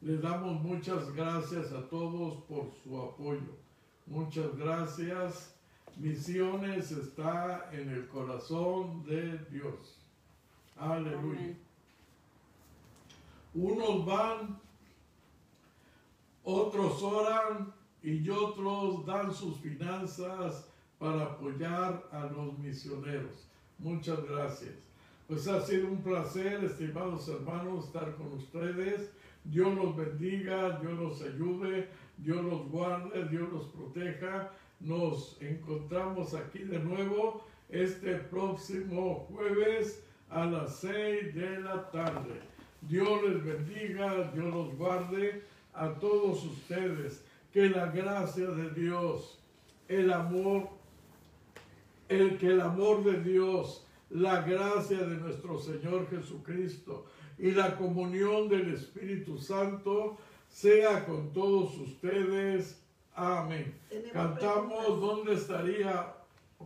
[0.00, 3.56] Les damos muchas gracias a todos por su apoyo.
[4.06, 5.54] Muchas gracias.
[5.96, 9.98] Misiones está en el corazón de Dios.
[10.76, 11.40] Aleluya.
[11.40, 11.58] Amén.
[13.54, 14.58] Unos van,
[16.42, 17.72] otros oran
[18.04, 20.68] y otros dan sus finanzas
[20.98, 23.48] para apoyar a los misioneros.
[23.78, 24.74] Muchas gracias.
[25.26, 29.10] Pues ha sido un placer, estimados hermanos, estar con ustedes.
[29.44, 34.52] Dios los bendiga, Dios los ayude, Dios los guarde, Dios los proteja.
[34.80, 42.40] Nos encontramos aquí de nuevo este próximo jueves a las 6 de la tarde.
[42.82, 47.23] Dios les bendiga, Dios los guarde a todos ustedes.
[47.54, 49.38] Que la gracia de Dios,
[49.86, 50.70] el amor,
[52.08, 57.06] el que el amor de Dios, la gracia de nuestro Señor Jesucristo
[57.38, 60.18] y la comunión del Espíritu Santo
[60.48, 62.82] sea con todos ustedes.
[63.14, 63.72] Amén.
[64.12, 65.00] Cantamos.
[65.00, 66.12] ¿Dónde estaría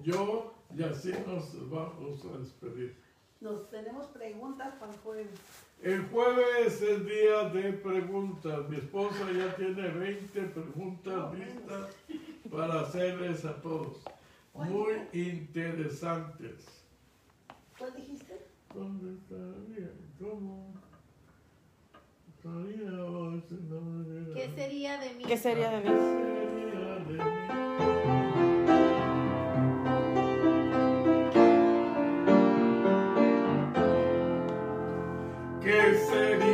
[0.02, 0.54] yo?
[0.74, 2.96] Y así nos vamos a despedir.
[3.42, 5.28] Nos tenemos preguntas para el jueves.
[5.82, 8.68] El jueves es día de preguntas.
[8.68, 11.96] Mi esposa ya tiene 20 preguntas listas
[12.50, 14.02] para hacerles a todos.
[14.54, 16.66] Muy interesantes.
[17.78, 18.44] ¿Cuál dijiste?
[18.74, 19.92] ¿Dónde estaría?
[20.18, 20.74] ¿Cómo?
[24.34, 25.24] ¿Qué sería de mí?
[25.24, 25.96] ¿Qué sería de ¿Qué mí?
[25.98, 27.97] sería de mí?
[35.68, 36.47] ¿Qué sería